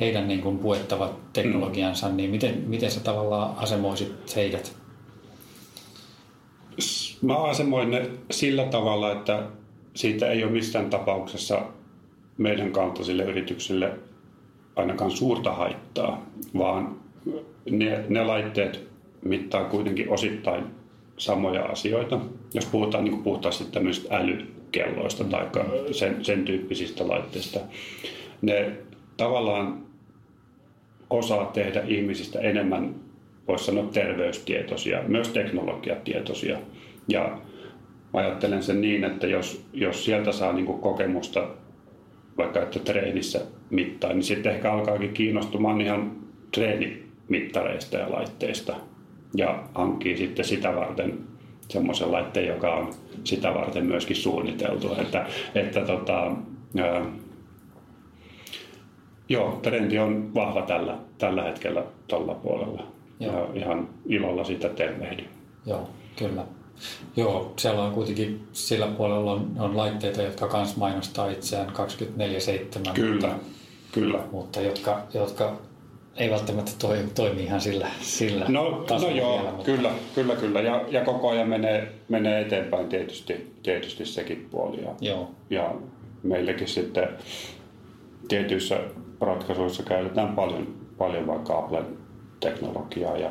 heidän 0.00 0.28
niin 0.28 0.40
kuin 0.40 0.58
puettavat 0.58 1.32
teknologiansa, 1.32 2.08
mm. 2.08 2.16
niin 2.16 2.30
miten, 2.30 2.64
miten 2.66 2.90
sä 2.90 3.00
tavallaan 3.00 3.58
asemoisit 3.58 4.36
heidät? 4.36 4.72
Mä 7.22 7.42
asemoin 7.42 7.90
ne 7.90 8.10
sillä 8.30 8.64
tavalla, 8.64 9.12
että 9.12 9.42
siitä 9.94 10.30
ei 10.30 10.44
ole 10.44 10.52
missään 10.52 10.90
tapauksessa 10.90 11.62
meidän 12.38 12.72
kaltaisille 12.72 13.24
yrityksille 13.24 13.98
ainakaan 14.76 15.10
suurta 15.10 15.52
haittaa, 15.52 16.26
vaan 16.58 16.96
ne, 17.70 18.04
ne 18.08 18.24
laitteet 18.24 18.88
mittaa 19.24 19.64
kuitenkin 19.64 20.10
osittain 20.10 20.79
samoja 21.20 21.62
asioita. 21.62 22.20
Jos 22.54 22.66
puhutaan 22.66 23.04
niin 23.04 23.22
puhtaasti 23.22 23.64
tämmöisistä 23.64 24.16
älykelloista 24.16 25.24
tai 25.24 25.46
sen, 25.92 26.24
sen 26.24 26.44
tyyppisistä 26.44 27.08
laitteista, 27.08 27.60
ne 28.42 28.72
tavallaan 29.16 29.82
osaa 31.10 31.46
tehdä 31.46 31.82
ihmisistä 31.86 32.40
enemmän, 32.40 32.94
voisi 33.48 33.64
sanoa 33.64 33.84
terveystietoisia, 33.92 35.02
myös 35.08 35.28
teknologiatietoisia. 35.28 36.58
Ja 37.08 37.38
ajattelen 38.12 38.62
sen 38.62 38.80
niin, 38.80 39.04
että 39.04 39.26
jos, 39.26 39.64
jos 39.72 40.04
sieltä 40.04 40.32
saa 40.32 40.52
niin 40.52 40.66
kokemusta 40.66 41.48
vaikka 42.36 42.62
että 42.62 42.78
treenissä 42.78 43.40
mittaa, 43.70 44.12
niin 44.12 44.22
sitten 44.22 44.52
ehkä 44.52 44.72
alkaakin 44.72 45.12
kiinnostumaan 45.12 45.80
ihan 45.80 46.16
treenimittareista 46.54 47.96
ja 47.96 48.12
laitteista 48.12 48.76
ja 49.34 49.62
hankkii 49.74 50.16
sitten 50.16 50.44
sitä 50.44 50.76
varten 50.76 51.18
semmoisen 51.68 52.12
laitteen, 52.12 52.46
joka 52.46 52.74
on 52.74 52.94
sitä 53.24 53.54
varten 53.54 53.86
myöskin 53.86 54.16
suunniteltu. 54.16 54.94
Että, 55.00 55.26
että 55.54 55.80
tota, 55.80 56.32
ää, 56.78 57.06
joo, 59.28 59.58
trendi 59.62 59.98
on 59.98 60.34
vahva 60.34 60.62
tällä, 60.62 60.98
tällä 61.18 61.42
hetkellä 61.42 61.82
tuolla 62.08 62.34
puolella. 62.34 62.86
Joo. 63.20 63.32
Ja 63.32 63.48
ihan 63.54 63.88
ilolla 64.06 64.44
sitä 64.44 64.68
tervehdin. 64.68 65.28
Joo, 65.66 65.88
kyllä. 66.16 66.44
Joo, 67.16 67.52
siellä 67.56 67.82
on 67.82 67.92
kuitenkin 67.92 68.48
sillä 68.52 68.86
puolella 68.86 69.32
on, 69.32 69.50
on 69.58 69.76
laitteita, 69.76 70.22
jotka 70.22 70.56
myös 70.56 70.76
mainostaa 70.76 71.30
itseään 71.30 71.70
24-7. 71.70 72.92
Kyllä, 72.94 73.12
mutta, 73.12 73.28
kyllä. 73.92 74.18
Mutta 74.32 74.60
jotka, 74.60 75.02
jotka 75.14 75.56
ei 76.16 76.30
välttämättä 76.30 76.72
toimi, 76.78 77.10
toimi 77.14 77.42
ihan 77.42 77.60
sillä, 77.60 77.88
sillä 78.00 78.44
no, 78.48 78.84
no 79.00 79.08
joo, 79.08 79.36
vielä, 79.36 79.50
mutta... 79.50 79.64
kyllä, 79.64 79.90
kyllä, 80.14 80.36
kyllä. 80.36 80.60
Ja, 80.60 80.84
ja 80.88 81.04
koko 81.04 81.30
ajan 81.30 81.48
menee, 81.48 81.92
menee 82.08 82.40
eteenpäin 82.40 82.88
tietysti, 82.88 83.54
tietysti 83.62 84.04
sekin 84.04 84.48
puoli. 84.50 84.82
Ja, 84.82 84.94
joo. 85.00 85.30
ja 85.50 85.74
meilläkin 86.22 86.68
sitten 86.68 87.08
tietyissä 88.28 88.80
ratkaisuissa 89.20 89.82
käytetään 89.82 90.34
paljon, 90.34 90.74
paljon 90.98 91.26
vaikka 91.26 91.58
Applen 91.58 91.86
teknologiaa 92.40 93.16
ja 93.16 93.30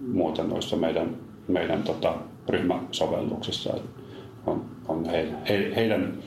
muuta 0.00 0.42
noissa 0.42 0.76
meidän 0.76 1.16
meidän 1.48 1.82
tota, 1.82 2.14
ryhmäsovelluksissa. 2.48 3.74
On, 4.46 4.64
on 4.88 5.04
he, 5.04 5.28
he, 5.48 5.72
heidän 5.76 6.18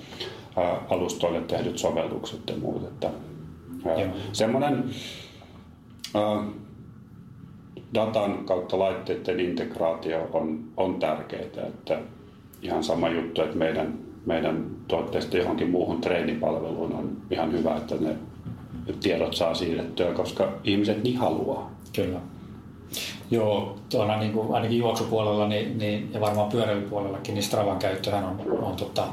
ä, 0.58 0.76
alustoille 0.90 1.42
tehdyt 1.42 1.78
sovellukset 1.78 2.40
ja 2.50 2.58
muut. 2.58 2.84
Että, 2.84 3.10
semmoinen 4.34 4.84
datan 7.94 8.46
kautta 8.46 8.80
laitteiden 8.80 9.40
integraatio 9.40 10.30
on, 10.34 10.60
on 10.78 11.00
tärkeää. 11.00 11.68
Että 11.68 12.00
ihan 12.62 12.84
sama 12.84 13.10
juttu, 13.10 13.42
että 13.42 13.58
meidän, 13.58 14.00
meidän 14.26 14.66
tuotteista 14.88 15.38
johonkin 15.38 15.70
muuhun 15.70 16.02
treenipalveluun 16.02 16.96
on 16.96 17.18
ihan 17.32 17.52
hyvä, 17.52 17.76
että 17.76 17.96
ne 17.96 18.16
tiedot 19.00 19.34
saa 19.34 19.54
siirrettyä, 19.54 20.14
koska 20.14 20.52
ihmiset 20.64 21.04
niin 21.04 21.18
haluaa. 21.18 21.72
Kyllä. 21.96 22.20
Joo, 23.32 23.78
tuolla 23.90 24.18
niin 24.18 24.34
kuin, 24.34 24.54
ainakin 24.54 24.78
juoksupuolella 24.78 25.48
niin, 25.48 25.78
niin, 25.78 26.14
ja 26.14 26.22
varmaan 26.22 26.52
pyöräilypuolellakin, 26.52 27.34
niin 27.34 27.44
Stravan 27.44 27.80
käyttöhän 27.80 28.24
on, 28.24 28.64
on 28.64 28.76
tota, 28.76 29.08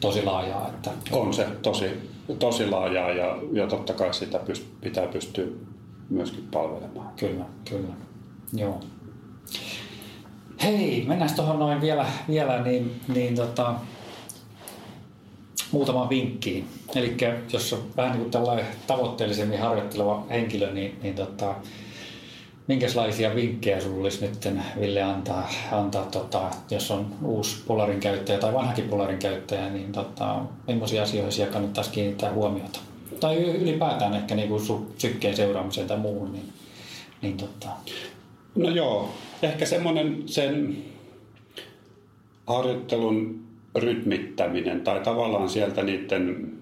tosi 0.00 0.24
laajaa. 0.24 0.68
Että... 0.68 0.90
On 1.12 1.34
se 1.34 1.46
tosi, 1.62 1.86
tosi 2.38 2.70
laajaa 2.70 3.10
ja, 3.10 3.38
ja 3.52 3.66
totta 3.66 3.92
kai 3.92 4.14
sitä 4.14 4.38
pyst, 4.38 4.64
pitää 4.80 5.06
pystyä 5.06 5.46
myöskin 6.10 6.48
palvelemaan. 6.52 7.12
Kyllä, 7.16 7.44
kyllä. 7.68 7.94
Joo. 8.52 8.80
Hei, 10.62 11.04
mennään 11.08 11.34
tuohon 11.36 11.58
noin 11.58 11.80
vielä, 11.80 12.06
vielä 12.28 12.62
niin, 12.62 13.00
niin 13.08 13.34
tota, 13.34 13.74
muutamaan 15.72 16.08
vinkkiin. 16.08 16.68
Eli 16.94 17.16
jos 17.52 17.72
on 17.72 17.82
vähän 17.96 18.12
niin 18.12 18.20
kuin 18.20 18.30
tällainen 18.30 18.66
tavoitteellisemmin 18.86 19.60
harjoitteleva 19.60 20.26
henkilö, 20.30 20.72
niin, 20.72 20.98
niin 21.02 21.14
tota, 21.14 21.54
minkälaisia 22.70 23.34
vinkkejä 23.34 23.80
sinulla 23.80 24.02
olisi 24.02 24.26
nyt 24.26 24.48
Ville 24.80 25.02
antaa, 25.02 25.50
antaa 25.72 26.04
tota, 26.04 26.50
jos 26.70 26.90
on 26.90 27.06
uusi 27.24 27.62
Polarin 27.66 28.00
käyttäjä 28.00 28.38
tai 28.38 28.54
vanhakin 28.54 28.88
Polarin 28.88 29.18
käyttäjä, 29.18 29.68
niin 29.68 29.92
tota, 29.92 30.40
millaisia 30.66 31.02
asioihin 31.02 31.32
siellä 31.32 31.52
kannattaisi 31.52 31.90
kiinnittää 31.90 32.32
huomiota? 32.32 32.80
Tai 33.20 33.36
ylipäätään 33.36 34.14
ehkä 34.14 34.34
niin 34.34 34.48
kuin 34.48 34.62
sykkeen 34.98 35.36
seuraamiseen 35.36 35.86
tai 35.86 35.98
muuhun. 35.98 36.32
Niin, 36.32 36.52
niin 37.22 37.36
tota. 37.36 37.68
No 38.54 38.70
joo, 38.70 39.08
ehkä 39.42 39.66
semmoinen 39.66 40.22
sen 40.26 40.76
harjoittelun 42.46 43.44
rytmittäminen 43.76 44.80
tai 44.80 45.00
tavallaan 45.00 45.48
sieltä 45.48 45.82
niiden 45.82 46.52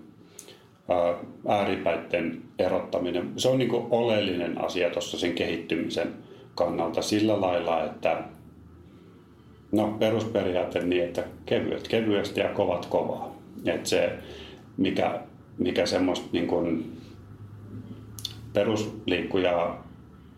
ääripäiden 1.48 2.42
erottaminen, 2.58 3.32
se 3.36 3.48
on 3.48 3.58
niin 3.58 3.70
kuin 3.70 3.86
oleellinen 3.90 4.64
asia 4.64 4.90
tuossa 4.90 5.18
sen 5.18 5.32
kehittymisen 5.32 6.14
kannalta 6.54 7.02
sillä 7.02 7.40
lailla, 7.40 7.84
että 7.84 8.24
no 9.72 9.96
perusperiaate 9.98 10.84
niin, 10.84 11.04
että 11.04 11.24
kevyet 11.46 11.88
kevyesti 11.88 12.40
ja 12.40 12.48
kovat 12.48 12.86
kovaa. 12.86 13.36
Että 13.64 13.88
se, 13.88 14.18
mikä, 14.76 15.20
mikä 15.58 15.86
semmoista 15.86 16.28
niin 16.32 16.46
kuin 16.46 16.98
perusliikkuja 18.52 19.78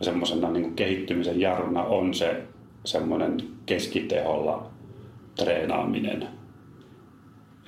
semmoisena 0.03 0.51
niin 0.51 0.75
kehittymisen 0.75 1.41
jarruna 1.41 1.83
on 1.83 2.15
se 2.15 2.43
semmoinen 2.85 3.37
keskiteholla 3.67 4.71
treenaaminen. 5.37 6.29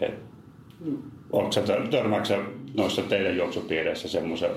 Et, 0.00 0.14
onko 1.32 1.52
se 1.52 1.62
törmääksä 1.90 2.38
noissa 2.76 3.02
teidän 3.02 3.36
juoksupiireissä 3.36 4.08
semmoisen, 4.08 4.50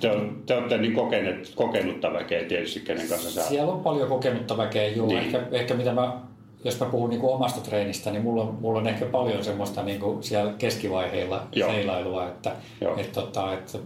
te, 0.00 0.08
te 0.46 0.54
olette 0.54 0.78
niin 0.78 0.94
kokeneet, 0.94 1.52
kokenutta 1.54 2.12
väkeä 2.12 2.44
tietysti, 2.44 2.80
kenen 2.80 3.08
kanssa 3.08 3.30
sä... 3.30 3.42
Siellä 3.42 3.72
on 3.72 3.80
paljon 3.80 4.08
kokenutta 4.08 4.56
väkeä, 4.56 4.88
joo. 4.88 5.06
Niin. 5.06 5.18
Ehkä, 5.18 5.42
ehkä 5.50 5.74
mitä 5.74 5.92
mä, 5.92 6.20
jos 6.64 6.80
mä 6.80 6.86
puhun 6.86 7.10
niin 7.10 7.20
kuin 7.20 7.34
omasta 7.34 7.60
treenistä, 7.60 8.10
niin 8.10 8.22
mulla 8.22 8.42
on, 8.42 8.54
mulla 8.60 8.78
on 8.78 8.86
ehkä 8.86 9.06
paljon 9.06 9.44
semmoista 9.44 9.82
niin 9.82 10.00
kuin 10.00 10.22
siellä 10.22 10.52
keskivaiheilla 10.58 11.46
joo. 11.52 11.70
seilailua, 11.70 12.28
että, 12.28 12.52
että, 12.96 13.20
tota, 13.20 13.52
että 13.52 13.78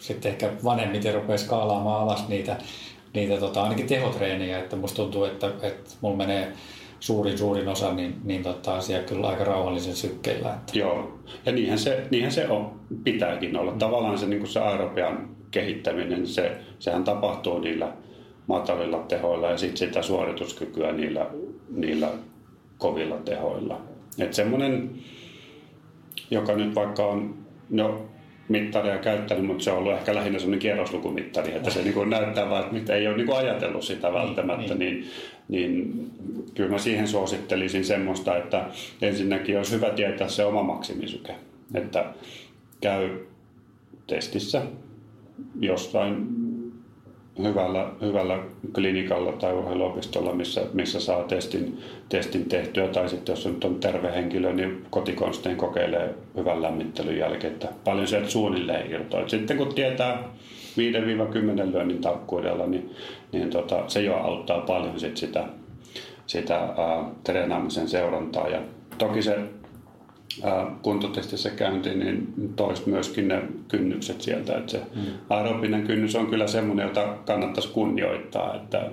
sitten 0.00 0.32
ehkä 0.32 0.50
vanhemmiten 0.64 1.14
rupeaa 1.14 1.38
skaalaamaan 1.38 2.02
alas 2.02 2.28
niitä, 2.28 2.56
niitä 3.14 3.36
tota, 3.36 3.62
ainakin 3.62 3.86
tehotreenejä, 3.86 4.58
että 4.58 4.76
musta 4.76 4.96
tuntuu, 4.96 5.24
että, 5.24 5.46
että 5.62 5.90
mulla 6.00 6.16
menee 6.16 6.52
suurin, 7.02 7.38
suurin 7.38 7.68
osa, 7.68 7.94
niin, 7.94 8.14
niin 8.24 8.42
tota, 8.42 8.74
asia 8.74 9.02
kyllä 9.02 9.28
aika 9.28 9.44
rauhallisen 9.44 9.96
sykkeillä. 9.96 10.50
Että. 10.54 10.78
Joo, 10.78 11.18
ja 11.46 11.52
niinhän 11.52 11.78
se, 11.78 12.06
niinhän 12.10 12.32
se 12.32 12.48
on, 12.48 12.80
pitääkin 13.04 13.56
olla. 13.56 13.72
Tavallaan 13.72 14.18
se, 14.18 14.26
niin 14.26 14.46
se 14.46 14.60
aerobian 14.60 15.28
kehittäminen, 15.50 16.26
se, 16.26 16.56
sehän 16.78 17.04
tapahtuu 17.04 17.58
niillä 17.58 17.92
matalilla 18.46 18.98
tehoilla 18.98 19.50
ja 19.50 19.58
sitten 19.58 19.88
sitä 19.88 20.02
suorituskykyä 20.02 20.92
niillä, 20.92 21.26
niillä 21.70 22.08
kovilla 22.78 23.16
tehoilla. 23.16 23.80
Että 24.18 24.36
semmoinen, 24.36 24.90
joka 26.30 26.56
nyt 26.56 26.74
vaikka 26.74 27.06
on, 27.06 27.34
no 27.70 28.06
mittaria 28.52 28.98
käyttänyt, 28.98 29.46
mutta 29.46 29.64
se 29.64 29.70
on 29.70 29.78
ollut 29.78 29.92
ehkä 29.92 30.14
lähinnä 30.14 30.38
semmoinen 30.38 30.60
kierroslukumittari, 30.60 31.54
että 31.54 31.70
se 31.70 31.82
niin 31.82 31.94
kuin 31.94 32.10
näyttää 32.10 32.50
vaan, 32.50 32.76
että 32.76 32.94
ei 32.94 33.06
ole 33.06 33.16
niin 33.16 33.26
kuin 33.26 33.38
ajatellut 33.38 33.84
sitä 33.84 34.08
niin, 34.08 34.14
välttämättä, 34.14 34.74
niin, 34.74 35.08
niin, 35.48 35.70
niin 35.70 36.10
kyllä 36.54 36.70
mä 36.70 36.78
siihen 36.78 37.08
suosittelisin 37.08 37.84
semmoista, 37.84 38.36
että 38.36 38.64
ensinnäkin 39.02 39.56
olisi 39.56 39.74
hyvä 39.74 39.90
tietää 39.90 40.28
se 40.28 40.44
oma 40.44 40.62
maksimisyke, 40.62 41.34
että 41.74 42.04
käy 42.80 43.18
testissä 44.06 44.62
jossain 45.60 46.41
hyvällä, 47.38 47.90
hyvällä 48.00 48.38
klinikalla 48.74 49.32
tai 49.32 49.52
urheiluopistolla, 49.52 50.34
missä, 50.34 50.62
missä 50.72 51.00
saa 51.00 51.22
testin, 51.22 51.78
testin 52.08 52.44
tehtyä. 52.44 52.88
Tai 52.88 53.08
sitten 53.08 53.32
jos 53.32 53.46
nyt 53.46 53.64
on 53.64 53.74
terve 53.74 54.12
henkilö, 54.12 54.52
niin 54.52 54.86
kotikonstein 54.90 55.56
kokeilee 55.56 56.14
hyvän 56.36 56.62
lämmittelyn 56.62 57.18
jälkeen, 57.18 57.52
että 57.52 57.68
paljon 57.84 58.06
sieltä 58.06 58.28
suunnilleen 58.28 58.90
irtoaa. 58.90 59.28
Sitten 59.28 59.56
kun 59.56 59.74
tietää 59.74 60.22
5-10 61.68 61.72
lyönnin 61.72 62.00
tarkkuudella, 62.00 62.66
niin, 62.66 62.90
niin 63.32 63.50
tota, 63.50 63.84
se 63.88 64.02
jo 64.02 64.16
auttaa 64.16 64.60
paljon 64.60 65.00
sit 65.00 65.16
sitä, 65.16 65.44
sitä 66.26 66.56
ää, 66.56 67.10
treenaamisen 67.24 67.88
seurantaa. 67.88 68.48
Ja 68.48 68.60
toki 68.98 69.22
se 69.22 69.38
kuntotestissä 70.82 71.50
käynti, 71.50 71.94
niin 71.94 72.34
toisi 72.56 72.88
myöskin 72.88 73.28
ne 73.28 73.42
kynnykset 73.68 74.20
sieltä. 74.20 74.58
Että 74.58 74.72
se 74.72 74.78
mm. 74.94 75.02
aerobinen 75.30 75.86
kynnys 75.86 76.16
on 76.16 76.26
kyllä 76.26 76.46
semmoinen, 76.46 76.86
jota 76.86 77.16
kannattaisi 77.26 77.68
kunnioittaa, 77.68 78.56
että, 78.56 78.90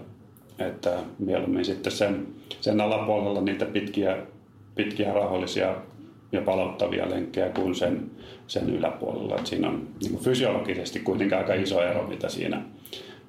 että 0.60 0.98
mieluummin 1.20 1.66
sitten 1.66 1.92
sen, 1.92 2.28
sen 2.62 2.82
alapuolella 2.82 3.42
niitä 3.42 3.66
pitkiä, 3.66 4.18
pitkiä 4.76 5.14
rauhallisia 5.14 5.76
ja 6.32 6.42
palauttavia 6.42 7.10
lenkkejä 7.10 7.50
kuin 7.50 7.76
sen, 7.76 8.12
sen 8.48 8.70
yläpuolella. 8.70 9.36
Että 9.36 9.50
siinä 9.50 9.70
on 9.70 9.88
niin 10.02 10.12
kuin 10.12 10.24
fysiologisesti 10.24 11.00
kuitenkin 11.00 11.38
aika 11.38 11.54
iso 11.54 11.84
ero, 11.84 12.08
mitä 12.08 12.30
siinä, 12.30 12.62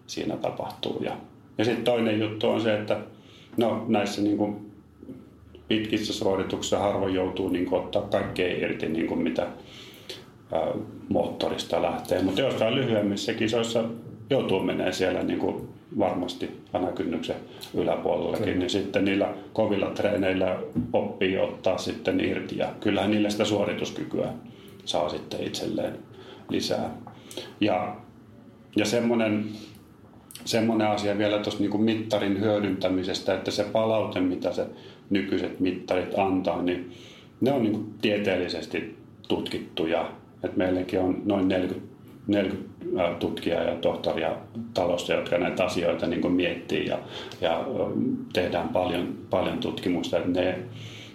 siinä 0.07 0.37
tapahtuu. 0.37 1.03
Ja, 1.03 1.17
ja 1.59 1.65
sitten 1.65 1.85
toinen 1.85 2.21
juttu 2.21 2.49
on 2.49 2.61
se, 2.61 2.79
että 2.79 3.01
no, 3.57 3.85
näissä 3.89 4.23
niin 4.23 4.37
kuin 4.37 4.70
pitkissä 5.71 6.13
suorituksissa 6.13 6.79
harvoin 6.79 7.15
joutuu 7.15 7.49
niin 7.49 7.67
kuin, 7.67 7.81
ottaa 7.83 8.03
kaikkea 8.03 8.57
irti, 8.57 8.89
niin 8.89 9.07
kuin 9.07 9.23
mitä 9.23 9.43
ää, 10.53 10.67
moottorista 11.09 11.83
lähtee. 11.83 12.23
Mutta 12.23 12.41
jossain 12.41 12.75
lyhyemmissä 12.75 13.35
kisoissa 13.35 13.85
joutuu 14.31 14.61
menee 14.61 14.93
siellä 14.93 15.23
niin 15.23 15.39
kuin 15.39 15.69
varmasti 15.99 16.51
anakynnyksen 16.73 17.37
yläpuolellakin, 17.75 18.45
Kyllä. 18.45 18.59
niin 18.59 18.71
sitten 18.71 19.05
niillä 19.05 19.35
kovilla 19.53 19.87
treeneillä 19.87 20.59
oppii 20.93 21.39
ottaa 21.39 21.79
sitten 21.79 22.21
irti 22.21 22.59
ja 22.59 22.69
kyllähän 22.81 23.11
niillä 23.11 23.31
sitä 23.31 23.45
suorituskykyä 23.45 24.29
saa 24.85 25.09
sitten 25.09 25.43
itselleen 25.43 25.99
lisää. 26.49 26.91
Ja, 27.61 27.97
ja 28.77 28.85
semmoinen, 28.85 29.45
semmoinen 30.45 30.87
asia 30.87 31.19
vielä 31.19 31.39
tuosta 31.39 31.63
niin 31.63 31.83
mittarin 31.83 32.41
hyödyntämisestä, 32.41 33.35
että 33.35 33.51
se 33.51 33.65
palaute, 33.65 34.21
mitä 34.21 34.53
se 34.53 34.67
nykyiset 35.11 35.61
mittarit 35.61 36.19
antaa, 36.19 36.63
niin 36.63 36.93
ne 37.41 37.53
on 37.53 37.63
niin 37.63 37.73
kuin 37.73 37.95
tieteellisesti 38.03 38.97
tutkittuja. 39.29 40.11
Et 40.45 40.57
meilläkin 40.57 41.01
on 41.01 41.23
noin 41.25 41.49
40, 41.49 41.87
40 42.27 42.71
tutkijaa 43.19 43.63
ja 43.63 43.75
tohtoria 43.75 44.37
talossa, 44.75 45.13
jotka 45.13 45.39
näitä 45.39 45.65
asioita 45.65 46.07
niin 46.07 46.21
kuin 46.21 46.35
miettii 46.35 46.87
ja, 46.87 46.99
ja 47.41 47.65
tehdään 48.33 48.69
paljon, 48.69 49.15
paljon 49.31 49.59
tutkimusta. 49.59 50.19
Että 50.19 50.41
ne 50.41 50.59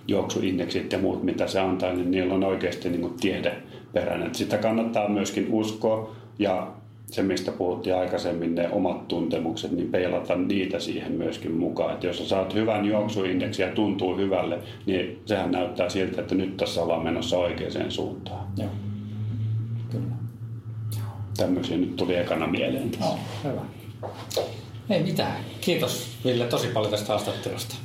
juoksuindeksit 0.08 0.92
ja 0.92 1.00
muut, 1.00 1.24
mitä 1.24 1.48
se 1.48 1.60
antaa, 1.60 1.94
niin 1.94 2.12
niillä 2.12 2.34
on 2.34 2.44
oikeasti 2.44 2.90
niin 2.90 3.02
kuin 3.02 3.14
tiedeperäinen. 3.22 4.36
Sitä 4.36 4.58
kannattaa 4.58 5.10
myöskin 5.10 5.48
uskoa 5.50 6.16
ja 6.40 6.68
se, 7.12 7.22
mistä 7.22 7.52
puhuttiin 7.52 7.96
aikaisemmin, 7.96 8.56
ne 8.56 8.70
omat 8.72 9.08
tuntemukset, 9.08 9.72
niin 9.72 9.92
peilata 9.92 10.36
niitä 10.36 10.80
siihen 10.80 11.12
myöskin 11.12 11.52
mukaan. 11.52 11.94
Että 11.94 12.08
jos 12.08 12.18
sä 12.18 12.26
saat 12.26 12.54
hyvän 12.54 12.86
juoksuindeksi 12.86 13.62
ja 13.62 13.72
tuntuu 13.72 14.18
hyvälle, 14.18 14.60
niin 14.86 15.22
sehän 15.26 15.52
näyttää 15.52 15.90
siltä, 15.90 16.22
että 16.22 16.36
nyt 16.36 16.58
tässä 16.58 16.84
ollaan 16.84 17.04
menossa 17.04 17.38
oikeaan 17.38 17.92
suuntaan. 17.92 18.48
Joo, 18.58 18.70
kyllä. 19.92 20.16
Tämmöisiä 21.38 21.78
nyt 21.78 21.96
tuli 21.96 22.16
ekana 22.16 22.48
mieleen. 22.48 22.92
Joo, 23.00 23.18
hyvä. 23.44 23.62
Ei 24.90 25.04
mitään. 25.04 25.38
Kiitos 25.62 26.18
Ville 26.26 26.46
tosi 26.46 26.68
paljon 26.68 26.92
tästä 26.92 27.08
haastattelusta. 27.08 27.76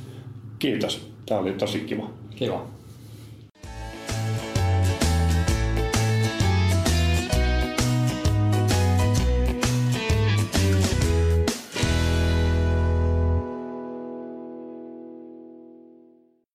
Kiitos. 0.59 1.11
Tämä 1.25 1.41
oli 1.41 1.53
tosi 1.53 1.79
kiva. 1.79 2.09
Kiva. 2.35 2.65